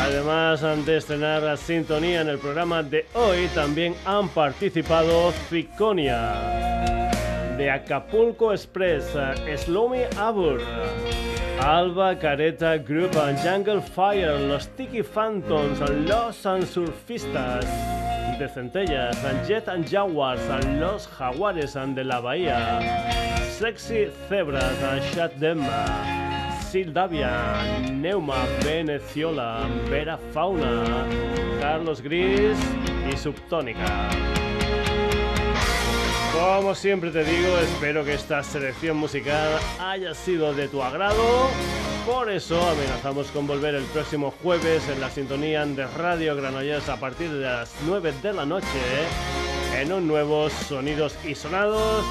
Además, 0.00 0.62
de 0.86 0.96
estrenar 0.96 1.42
la 1.42 1.56
sintonía 1.56 2.20
en 2.20 2.28
el 2.28 2.38
programa 2.38 2.82
de 2.82 3.06
hoy, 3.14 3.48
también 3.54 3.94
han 4.04 4.28
participado 4.28 5.32
Ficonia, 5.50 7.10
de 7.56 7.70
Acapulco 7.70 8.52
Express, 8.52 9.16
Slomy 9.56 10.02
Abur, 10.16 10.60
Alba 11.60 12.16
Careta 12.16 12.78
Group, 12.78 13.10
Jungle 13.42 13.82
Fire, 13.82 14.38
Los 14.38 14.68
Tiki 14.68 15.02
Phantoms, 15.02 15.80
Los 16.06 16.36
Surfistas, 16.36 17.66
de 18.38 18.48
Centellas, 18.48 19.16
Jet 19.48 19.68
and 19.68 19.84
Jaguars, 19.90 20.40
Los 20.78 21.08
Jaguares 21.08 21.74
de 21.74 22.04
la 22.04 22.20
Bahía, 22.20 22.78
Sexy 23.58 24.06
Zebras, 24.28 24.62
Shut 25.12 25.32
Them, 25.40 25.60
Sildavia, 26.70 27.62
Neuma, 27.90 28.44
Veneciola, 28.62 29.66
Vera 29.88 30.18
Fauna, 30.34 31.06
Carlos 31.58 32.02
Gris 32.02 32.58
y 33.10 33.16
Subtónica. 33.16 34.10
Como 36.34 36.74
siempre 36.74 37.10
te 37.10 37.24
digo, 37.24 37.58
espero 37.58 38.04
que 38.04 38.12
esta 38.12 38.42
selección 38.42 38.98
musical 38.98 39.58
haya 39.80 40.12
sido 40.12 40.52
de 40.52 40.68
tu 40.68 40.82
agrado. 40.82 41.48
Por 42.04 42.30
eso 42.30 42.60
amenazamos 42.60 43.28
con 43.30 43.46
volver 43.46 43.74
el 43.74 43.84
próximo 43.84 44.30
jueves 44.42 44.86
en 44.90 45.00
la 45.00 45.08
sintonía 45.08 45.64
de 45.64 45.86
Radio 45.86 46.36
Granollers 46.36 46.90
a 46.90 47.00
partir 47.00 47.30
de 47.30 47.46
las 47.46 47.74
9 47.86 48.12
de 48.22 48.32
la 48.34 48.44
noche 48.44 48.66
en 49.74 49.90
un 49.90 50.06
nuevo 50.06 50.50
Sonidos 50.50 51.16
y 51.26 51.34
Sonados 51.34 52.04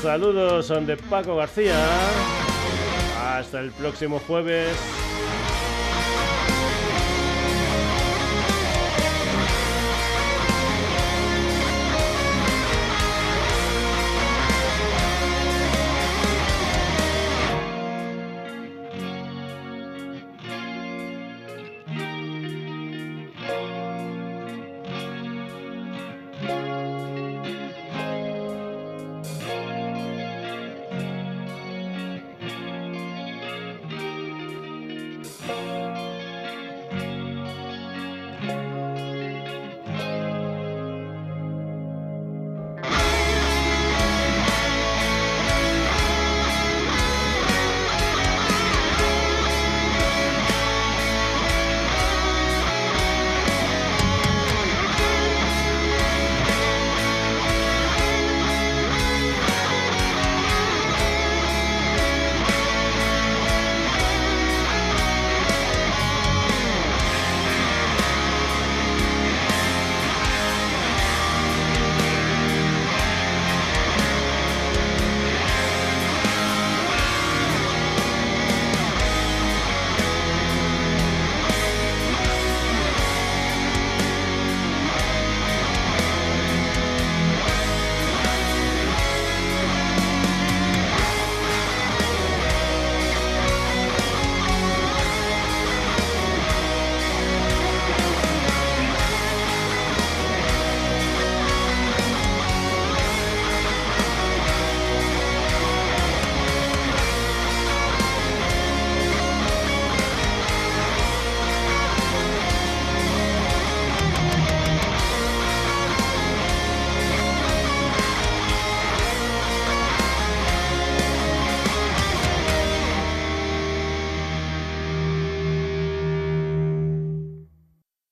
Saludos 0.01 0.73
de 0.85 0.97
Paco 0.97 1.37
García. 1.37 1.77
Hasta 3.19 3.59
el 3.59 3.71
próximo 3.71 4.19
jueves. 4.27 5.04